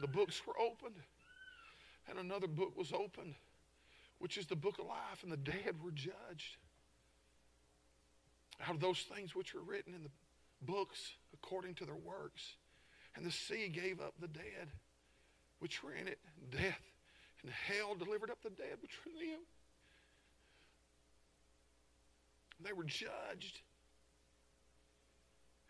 The 0.00 0.06
books 0.06 0.40
were 0.46 0.58
opened, 0.58 0.94
and 2.08 2.18
another 2.18 2.46
book 2.46 2.76
was 2.76 2.92
opened, 2.92 3.34
which 4.18 4.38
is 4.38 4.46
the 4.46 4.56
book 4.56 4.78
of 4.78 4.86
life, 4.86 5.22
and 5.22 5.32
the 5.32 5.36
dead 5.36 5.82
were 5.82 5.90
judged 5.90 6.56
out 8.66 8.74
of 8.74 8.80
those 8.80 9.00
things 9.14 9.34
which 9.34 9.54
were 9.54 9.62
written 9.62 9.94
in 9.94 10.02
the 10.02 10.10
books 10.62 11.12
according 11.32 11.74
to 11.74 11.84
their 11.84 11.94
works. 11.94 12.54
And 13.16 13.24
the 13.24 13.30
sea 13.30 13.68
gave 13.68 14.00
up 14.00 14.14
the 14.20 14.28
dead 14.28 14.70
which 15.58 15.82
were 15.82 15.94
in 15.94 16.08
it, 16.08 16.18
death, 16.50 16.80
and 17.42 17.52
hell 17.52 17.94
delivered 17.94 18.30
up 18.30 18.42
the 18.42 18.50
dead 18.50 18.78
which 18.80 18.96
were 19.04 19.12
in 19.12 19.30
them. 19.30 19.40
They 22.62 22.72
were 22.72 22.84
judged, 22.84 23.60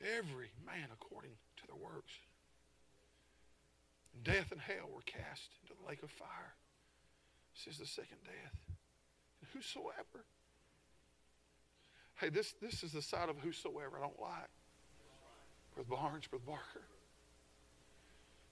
every 0.00 0.50
man 0.66 0.88
according 0.92 1.32
to 1.58 1.66
their 1.66 1.76
works. 1.76 2.12
Death 4.22 4.50
and 4.50 4.60
hell 4.60 4.90
were 4.92 5.02
cast 5.06 5.50
into 5.62 5.74
the 5.80 5.88
lake 5.88 6.02
of 6.02 6.10
fire. 6.10 6.54
This 7.54 7.74
is 7.74 7.78
the 7.78 7.86
second 7.86 8.18
death. 8.24 8.58
And 9.40 9.48
whosoever 9.54 10.26
Hey, 12.20 12.28
this, 12.28 12.54
this 12.60 12.82
is 12.82 12.92
the 12.92 13.00
side 13.00 13.30
of 13.30 13.38
whosoever 13.38 13.96
I 13.96 14.00
don't 14.00 14.20
like. 14.20 14.50
Brother 15.74 15.88
Barnes, 15.88 16.26
Brother 16.26 16.44
Barker. 16.46 16.84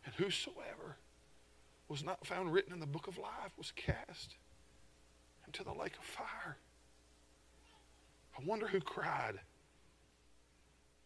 And 0.07 0.15
whosoever 0.15 0.97
was 1.89 2.03
not 2.03 2.27
found 2.27 2.51
written 2.51 2.73
in 2.73 2.81
the 2.81 2.87
book 2.87 3.09
of 3.09 3.19
life 3.19 3.53
was 3.59 3.73
cast 3.73 4.37
into 5.47 5.63
the 5.65 5.73
lake 5.73 5.97
of 5.99 6.05
fire. 6.05 6.57
I 8.39 8.43
wonder 8.47 8.67
who 8.67 8.81
cried 8.81 9.39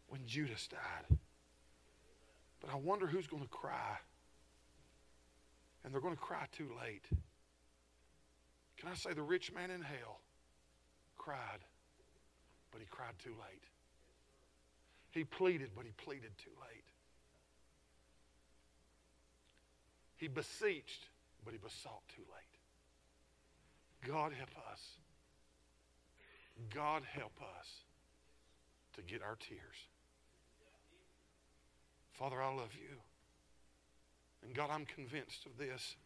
when 0.08 0.20
Judas 0.26 0.68
died. 0.68 1.18
But 2.60 2.70
I 2.70 2.76
wonder 2.76 3.08
who's 3.08 3.26
going 3.26 3.42
to 3.42 3.48
cry. 3.48 3.96
And 5.82 5.92
they're 5.92 6.00
going 6.00 6.14
to 6.14 6.20
cry 6.20 6.46
too 6.56 6.70
late. 6.80 7.06
Can 8.76 8.88
I 8.88 8.94
say 8.94 9.14
the 9.14 9.22
rich 9.22 9.52
man 9.52 9.70
in 9.70 9.80
hell 9.82 10.20
cried, 11.16 11.58
but 12.72 12.80
he 12.80 12.86
cried 12.90 13.14
too 13.22 13.30
late? 13.30 13.62
He 15.12 15.24
pleaded, 15.24 15.70
but 15.76 15.84
he 15.84 15.92
pleaded 15.92 16.30
too 16.42 16.50
late. 16.60 16.84
He 20.16 20.26
beseeched, 20.26 21.06
but 21.44 21.52
he 21.52 21.58
besought 21.58 22.02
too 22.16 22.22
late. 22.22 24.08
God 24.10 24.32
help 24.32 24.50
us. 24.70 24.80
God 26.74 27.02
help 27.12 27.38
us 27.58 27.68
to 28.94 29.02
get 29.02 29.22
our 29.22 29.36
tears. 29.36 29.76
Father, 32.12 32.40
I 32.42 32.54
love 32.54 32.70
you. 32.74 32.96
And 34.44 34.54
God, 34.54 34.70
I'm 34.72 34.86
convinced 34.86 35.46
of 35.46 35.58
this. 35.58 35.96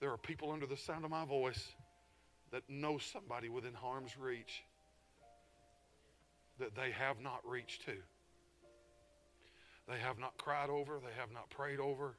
There 0.00 0.10
are 0.10 0.18
people 0.18 0.50
under 0.50 0.66
the 0.66 0.76
sound 0.76 1.04
of 1.04 1.10
my 1.10 1.24
voice 1.24 1.72
that 2.52 2.62
know 2.68 2.98
somebody 2.98 3.48
within 3.48 3.74
harm's 3.74 4.16
reach 4.18 4.62
that 6.60 6.74
they 6.74 6.90
have 6.92 7.20
not 7.20 7.40
reached 7.44 7.84
to. 7.86 7.94
They 9.88 9.98
have 9.98 10.18
not 10.18 10.38
cried 10.38 10.70
over, 10.70 11.00
they 11.00 11.18
have 11.18 11.32
not 11.32 11.50
prayed 11.50 11.80
over. 11.80 12.14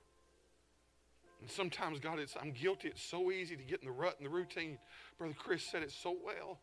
And 1.39 1.49
sometimes, 1.49 1.99
God, 1.99 2.19
it's, 2.19 2.35
I'm 2.39 2.51
guilty. 2.51 2.89
It's 2.89 3.01
so 3.01 3.31
easy 3.31 3.55
to 3.55 3.63
get 3.63 3.79
in 3.79 3.87
the 3.87 3.93
rut 3.93 4.15
and 4.17 4.25
the 4.25 4.29
routine. 4.29 4.77
Brother 5.17 5.33
Chris 5.37 5.63
said 5.63 5.81
it 5.81 5.91
so 5.91 6.15
well. 6.23 6.59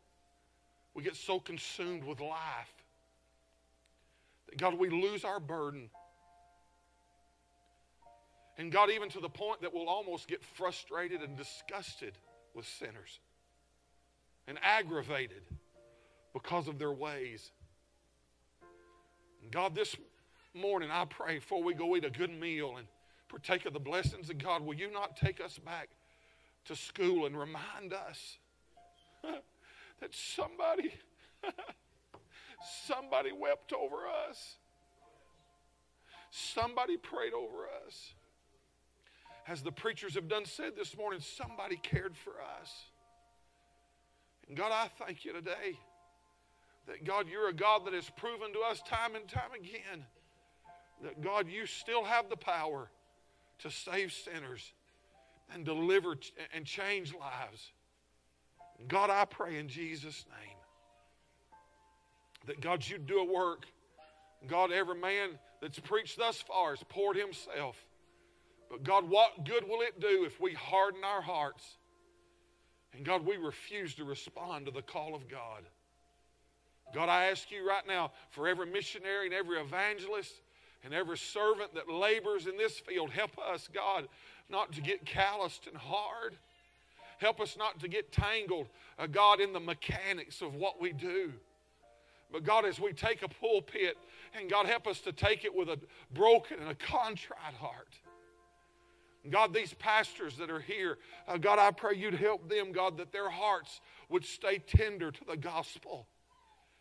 We 0.95 1.03
get 1.03 1.17
so 1.17 1.41
consumed 1.41 2.05
with 2.05 2.21
life 2.21 2.73
that, 4.49 4.59
God, 4.59 4.75
we 4.75 4.89
lose 4.89 5.25
our 5.25 5.41
burden. 5.41 5.91
And 8.57 8.71
God, 8.71 8.91
even 8.91 9.09
to 9.11 9.21
the 9.21 9.29
point 9.29 9.63
that 9.63 9.73
we'll 9.73 9.89
almost 9.89 10.29
get 10.29 10.45
frustrated 10.45 11.23
and 11.23 11.37
disgusted 11.37 12.13
with 12.55 12.67
sinners 12.67 13.21
and 14.47 14.59
aggravated 14.63 15.43
because 16.33 16.69
of 16.69 16.79
their 16.79 16.93
ways. 16.93 17.51
God, 19.51 19.75
this 19.75 19.97
morning 20.55 20.91
I 20.91 21.05
pray 21.05 21.37
before 21.37 21.63
we 21.63 21.75
go 21.75 21.97
eat 21.97 22.05
a 22.05 22.11
good 22.11 22.31
meal 22.31 22.77
and 22.77 22.87
partake 23.29 23.67
of 23.67 23.73
the 23.73 23.81
blessings 23.81 24.31
of 24.31 24.39
God, 24.39 24.63
will 24.63 24.75
you 24.75 24.91
not 24.91 25.17
take 25.17 25.41
us 25.41 25.59
back 25.59 25.89
to 26.67 26.77
school 26.77 27.27
and 27.27 27.39
remind 27.39 27.93
us 27.93 28.39
that 29.23 30.11
somebody, 30.15 30.93
somebody 32.87 33.33
wept 33.33 33.73
over 33.73 34.07
us? 34.29 34.57
Somebody 36.31 36.97
prayed 36.97 37.33
over 37.33 37.69
us. 37.87 38.13
As 39.47 39.63
the 39.63 39.73
preachers 39.73 40.15
have 40.15 40.29
done 40.29 40.45
said 40.45 40.73
this 40.77 40.95
morning, 40.97 41.21
somebody 41.21 41.77
cared 41.77 42.15
for 42.17 42.33
us. 42.61 42.71
And 44.47 44.57
God, 44.57 44.73
I 44.73 44.89
thank 45.03 45.25
you 45.25 45.33
today 45.33 45.79
that 46.89 47.05
God, 47.05 47.27
you're 47.31 47.49
a 47.49 47.55
God 47.55 47.87
that 47.87 47.95
has 47.95 48.11
proven 48.17 48.53
to 48.53 48.61
us 48.61 48.83
time 48.87 49.15
and 49.15 49.29
time 49.29 49.53
again 49.55 50.05
that 51.03 51.21
God, 51.23 51.49
you 51.49 51.67
still 51.67 52.05
have 52.05 52.29
the 52.29 52.37
power 52.37 52.91
to 53.61 53.71
save 53.71 54.13
sinners 54.13 54.73
and 55.55 55.65
deliver 55.65 56.17
and 56.53 56.65
change 56.65 57.15
lives. 57.15 57.73
God, 58.87 59.11
I 59.11 59.25
pray 59.25 59.59
in 59.59 59.69
Jesus' 59.69 60.25
name 60.29 60.57
that 62.47 62.61
God, 62.61 62.87
you 62.87 62.99
do 62.99 63.21
a 63.21 63.33
work. 63.33 63.67
God, 64.47 64.73
every 64.73 64.99
man 64.99 65.31
that's 65.61 65.79
preached 65.79 66.19
thus 66.19 66.41
far 66.41 66.71
has 66.71 66.83
poured 66.89 67.17
himself. 67.17 67.77
But 68.71 68.85
God, 68.85 69.09
what 69.09 69.45
good 69.45 69.69
will 69.69 69.81
it 69.81 70.01
do 70.01 70.25
if 70.25 70.41
we 70.41 70.55
harden 70.55 71.03
our 71.05 71.23
hearts? 71.23 71.65
And 72.95 73.05
God, 73.05 73.27
we 73.27 73.37
refuse 73.37 73.95
to 73.97 74.05
respond 74.05 74.67
to 74.67 74.73
the 74.73 74.83
call 74.83 75.15
of 75.15 75.29
God. 75.29 75.65
God, 76.95 77.09
I 77.09 77.27
ask 77.27 77.51
you 77.51 77.67
right 77.67 77.87
now 77.87 78.13
for 78.31 78.49
every 78.49 78.67
missionary 78.67 79.27
and 79.27 79.35
every 79.35 79.59
evangelist 79.59 80.33
and 80.85 80.95
every 80.95 81.19
servant 81.19 81.75
that 81.75 81.89
labors 81.89 82.47
in 82.47 82.57
this 82.57 82.79
field, 82.79 83.11
help 83.11 83.39
us, 83.39 83.69
God, 83.73 84.09
not 84.49 84.73
to 84.73 84.81
get 84.81 85.05
calloused 85.05 85.67
and 85.67 85.77
hard. 85.77 86.37
Help 87.19 87.41
us 87.41 87.57
not 87.59 87.81
to 87.81 87.89
get 87.89 88.13
tangled, 88.13 88.69
uh, 88.99 89.07
God, 89.07 89.41
in 89.41 89.53
the 89.53 89.61
mechanics 89.61 90.41
of 90.41 90.55
what 90.55 90.81
we 90.81 90.93
do. 90.93 91.33
But 92.31 92.45
God, 92.45 92.65
as 92.65 92.79
we 92.79 92.93
take 92.93 93.23
a 93.23 93.29
pulpit, 93.29 93.97
and 94.39 94.49
God, 94.49 94.67
help 94.67 94.87
us 94.87 95.01
to 95.01 95.13
take 95.13 95.45
it 95.45 95.55
with 95.55 95.69
a 95.69 95.79
broken 96.15 96.59
and 96.61 96.71
a 96.71 96.75
contrite 96.75 97.55
heart. 97.59 97.89
God, 99.31 99.53
these 99.53 99.75
pastors 99.75 100.37
that 100.37 100.51
are 100.51 100.61
here, 100.61 100.99
uh, 101.27 101.39
God, 101.39 101.59
I 101.59 101.71
pray 101.71 101.97
you'd 101.97 102.15
help 102.15 102.49
them, 102.49 102.73
God, 102.73 102.99
that 102.99 103.13
their 103.13 103.29
hearts 103.29 103.81
would 104.09 104.25
stay 104.25 104.59
tender 104.59 105.11
to 105.11 105.25
the 105.25 105.37
gospel. 105.37 106.07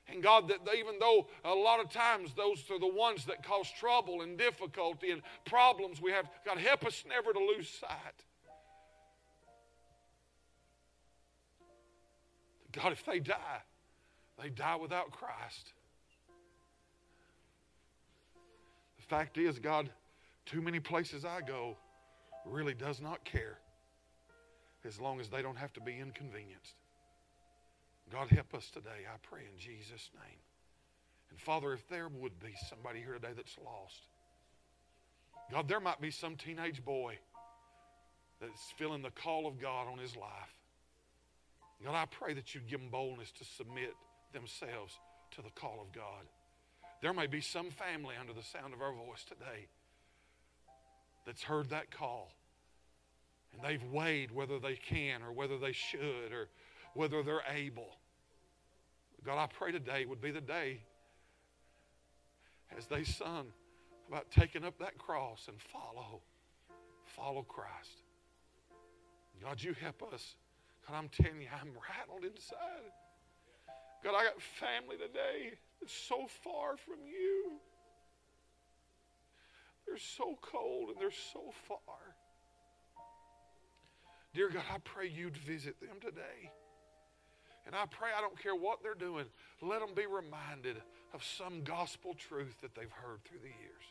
And 0.09 0.23
God, 0.23 0.47
that 0.47 0.59
even 0.77 0.99
though 0.99 1.27
a 1.43 1.53
lot 1.53 1.79
of 1.81 1.91
times 1.91 2.31
those 2.35 2.63
are 2.71 2.79
the 2.79 2.87
ones 2.87 3.25
that 3.25 3.43
cause 3.43 3.69
trouble 3.77 4.21
and 4.21 4.37
difficulty 4.37 5.11
and 5.11 5.21
problems 5.45 6.01
we 6.01 6.11
have, 6.11 6.29
God, 6.45 6.57
help 6.57 6.85
us 6.85 7.03
never 7.07 7.33
to 7.33 7.39
lose 7.39 7.69
sight. 7.69 8.23
God, 12.71 12.91
if 12.91 13.03
they 13.05 13.19
die, 13.19 13.61
they 14.41 14.49
die 14.49 14.75
without 14.75 15.11
Christ. 15.11 15.73
The 18.97 19.03
fact 19.03 19.37
is, 19.37 19.59
God, 19.59 19.89
too 20.45 20.61
many 20.61 20.79
places 20.79 21.25
I 21.25 21.41
go 21.41 21.75
really 22.45 22.73
does 22.73 23.01
not 23.01 23.23
care 23.25 23.57
as 24.85 24.99
long 24.99 25.19
as 25.19 25.27
they 25.27 25.41
don't 25.41 25.57
have 25.57 25.73
to 25.73 25.81
be 25.81 25.99
inconvenienced. 25.99 26.75
God, 28.11 28.29
help 28.29 28.53
us 28.53 28.69
today, 28.69 29.05
I 29.05 29.17
pray 29.21 29.41
in 29.41 29.59
Jesus' 29.59 30.09
name. 30.13 30.39
And 31.29 31.39
Father, 31.39 31.73
if 31.73 31.87
there 31.89 32.07
would 32.07 32.39
be 32.39 32.53
somebody 32.69 32.99
here 32.99 33.13
today 33.13 33.33
that's 33.35 33.57
lost, 33.63 34.07
God, 35.51 35.67
there 35.67 35.79
might 35.79 35.99
be 35.99 36.11
some 36.11 36.35
teenage 36.35 36.83
boy 36.83 37.17
that's 38.39 38.71
feeling 38.77 39.01
the 39.01 39.11
call 39.11 39.47
of 39.47 39.59
God 39.59 39.87
on 39.91 39.97
his 39.97 40.15
life. 40.15 40.53
God, 41.83 41.95
I 41.95 42.05
pray 42.05 42.33
that 42.33 42.55
you 42.55 42.61
give 42.61 42.79
them 42.79 42.89
boldness 42.89 43.31
to 43.33 43.45
submit 43.45 43.93
themselves 44.33 44.97
to 45.31 45.41
the 45.41 45.49
call 45.51 45.79
of 45.81 45.91
God. 45.93 46.25
There 47.01 47.13
may 47.13 47.27
be 47.27 47.41
some 47.41 47.69
family 47.69 48.15
under 48.19 48.33
the 48.33 48.43
sound 48.43 48.73
of 48.73 48.81
our 48.81 48.93
voice 48.93 49.23
today 49.23 49.67
that's 51.25 51.43
heard 51.43 51.69
that 51.69 51.91
call. 51.91 52.31
And 53.53 53.61
they've 53.63 53.83
weighed 53.91 54.31
whether 54.31 54.59
they 54.59 54.75
can 54.75 55.21
or 55.21 55.31
whether 55.31 55.57
they 55.57 55.73
should 55.73 56.31
or 56.31 56.49
whether 56.97 57.21
they're 57.21 57.43
able. 57.53 57.95
God, 59.23 59.37
I 59.37 59.45
pray 59.45 59.71
today 59.71 60.05
would 60.05 60.19
be 60.19 60.31
the 60.31 60.41
day 60.41 60.79
as 62.75 62.87
they 62.87 63.03
sung 63.03 63.45
about 64.09 64.31
taking 64.31 64.63
up 64.63 64.79
that 64.79 64.97
cross 64.97 65.47
and 65.47 65.61
follow, 65.61 66.21
follow 67.05 67.43
Christ. 67.43 68.01
God, 69.43 69.61
you 69.61 69.75
help 69.79 70.01
us. 70.11 70.35
God, 70.87 70.97
I'm 70.97 71.09
telling 71.09 71.41
you, 71.41 71.47
I'm 71.53 71.69
rattled 71.95 72.23
inside. 72.23 72.91
God, 74.03 74.15
I 74.15 74.23
got 74.23 74.41
family 74.41 74.97
today 74.97 75.53
that's 75.79 75.93
so 75.93 76.25
far 76.43 76.77
from 76.77 77.05
you. 77.05 77.59
They're 79.85 79.99
so 79.99 80.35
cold 80.41 80.89
and 80.89 80.99
they're 80.99 81.11
so 81.11 81.53
far. 81.67 81.77
Dear 84.33 84.49
God, 84.49 84.63
I 84.73 84.79
pray 84.79 85.07
you'd 85.07 85.37
visit 85.37 85.79
them 85.79 85.97
today. 86.01 86.51
And 87.67 87.75
I 87.75 87.85
pray, 87.85 88.09
I 88.17 88.21
don't 88.21 88.41
care 88.41 88.55
what 88.55 88.81
they're 88.81 88.95
doing, 88.95 89.25
let 89.61 89.81
them 89.81 89.93
be 89.93 90.05
reminded 90.05 90.77
of 91.13 91.21
some 91.21 91.63
gospel 91.63 92.15
truth 92.15 92.55
that 92.61 92.73
they've 92.73 92.89
heard 92.89 93.23
through 93.25 93.39
the 93.39 93.47
years. 93.47 93.83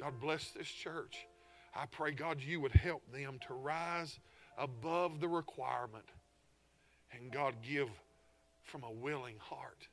God 0.00 0.14
bless 0.20 0.50
this 0.50 0.66
church. 0.66 1.26
I 1.74 1.84
pray, 1.84 2.12
God, 2.12 2.38
you 2.40 2.58
would 2.60 2.72
help 2.72 3.02
them 3.12 3.38
to 3.46 3.54
rise 3.54 4.18
above 4.56 5.20
the 5.20 5.28
requirement 5.28 6.06
and, 7.12 7.30
God, 7.30 7.54
give 7.62 7.88
from 8.62 8.82
a 8.82 8.90
willing 8.90 9.36
heart. 9.38 9.86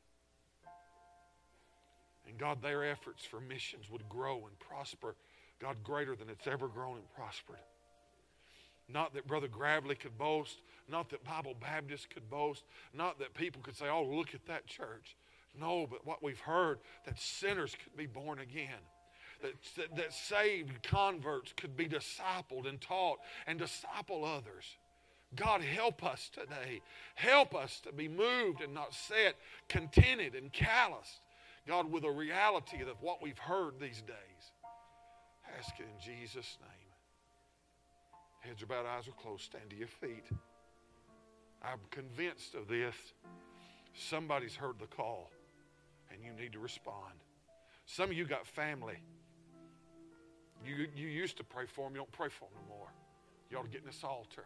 And, 2.26 2.38
God, 2.38 2.62
their 2.62 2.86
efforts 2.86 3.26
for 3.26 3.42
missions 3.42 3.90
would 3.92 4.08
grow 4.08 4.48
and 4.48 4.58
prosper, 4.60 5.16
God, 5.60 5.76
greater 5.84 6.16
than 6.16 6.30
it's 6.30 6.48
ever 6.48 6.70
grown 6.70 6.96
and 6.96 7.14
prospered. 7.16 7.58
Not 8.90 9.14
that 9.14 9.28
Brother 9.28 9.48
Gravely 9.48 9.96
could 9.96 10.18
boast, 10.18 10.62
not 10.90 11.10
that 11.10 11.24
Bible 11.24 11.56
Baptist 11.60 12.10
could 12.10 12.30
boast, 12.30 12.64
not 12.94 13.18
that 13.20 13.34
people 13.34 13.62
could 13.62 13.78
say, 13.78 13.88
oh, 13.90 14.04
look 14.04 14.34
at 14.34 14.46
that 14.48 14.68
church. 14.68 15.16
No, 15.60 15.88
but 15.90 16.06
what 16.06 16.24
we've 16.24 16.40
heard, 16.40 16.80
that 17.06 17.20
sinners 17.20 17.76
could 17.82 17.96
be 17.96 18.08
born 18.08 18.40
again. 18.40 18.82
That, 19.42 19.54
that, 19.78 19.96
that 19.98 20.14
saved 20.14 20.84
converts 20.84 21.54
could 21.56 21.76
be 21.76 21.88
discipled 21.88 22.68
and 22.68 22.80
taught 22.80 23.20
and 23.46 23.60
disciple 23.60 24.26
others. 24.26 24.66
God, 25.36 25.62
help 25.62 26.04
us 26.04 26.30
today. 26.32 26.82
Help 27.16 27.56
us 27.56 27.82
to 27.82 27.92
be 27.92 28.08
moved 28.08 28.62
and 28.62 28.74
not 28.74 28.94
set, 28.94 29.36
contented 29.68 30.36
and 30.36 30.52
calloused. 30.52 31.22
God, 31.68 31.92
with 31.92 32.04
a 32.04 32.12
reality 32.12 32.82
of 32.82 33.02
what 33.02 33.22
we've 33.22 33.38
heard 33.38 33.80
these 33.80 34.02
days. 34.02 34.52
Ask 35.58 35.80
it 35.80 35.86
in 35.86 36.00
Jesus' 36.00 36.58
name. 36.62 36.83
Heads 38.46 38.62
are 38.62 38.66
bowed, 38.66 38.86
eyes 38.86 39.08
are 39.08 39.12
closed. 39.12 39.44
Stand 39.44 39.70
to 39.70 39.76
your 39.76 39.88
feet. 39.88 40.26
I'm 41.62 41.80
convinced 41.92 42.56
of 42.56 42.68
this. 42.68 42.96
Somebody's 43.94 44.56
heard 44.56 44.80
the 44.80 44.88
call, 44.88 45.32
and 46.12 46.22
you 46.22 46.34
need 46.34 46.52
to 46.54 46.60
respond. 46.60 47.14
Some 47.86 48.10
of 48.10 48.18
you 48.18 48.26
got 48.26 48.46
family. 48.46 48.98
You, 50.66 50.88
you 50.96 51.08
used 51.08 51.38
to 51.38 51.44
pray 51.44 51.66
for 51.66 51.86
them. 51.86 51.94
You 51.94 52.00
don't 52.00 52.12
pray 52.12 52.30
for 52.30 52.46
them 52.46 52.60
no 52.68 52.76
more. 52.76 52.88
You 53.50 53.58
ought 53.58 53.64
to 53.64 53.70
get 53.70 53.82
in 53.82 53.88
this 53.88 54.04
altar. 54.04 54.46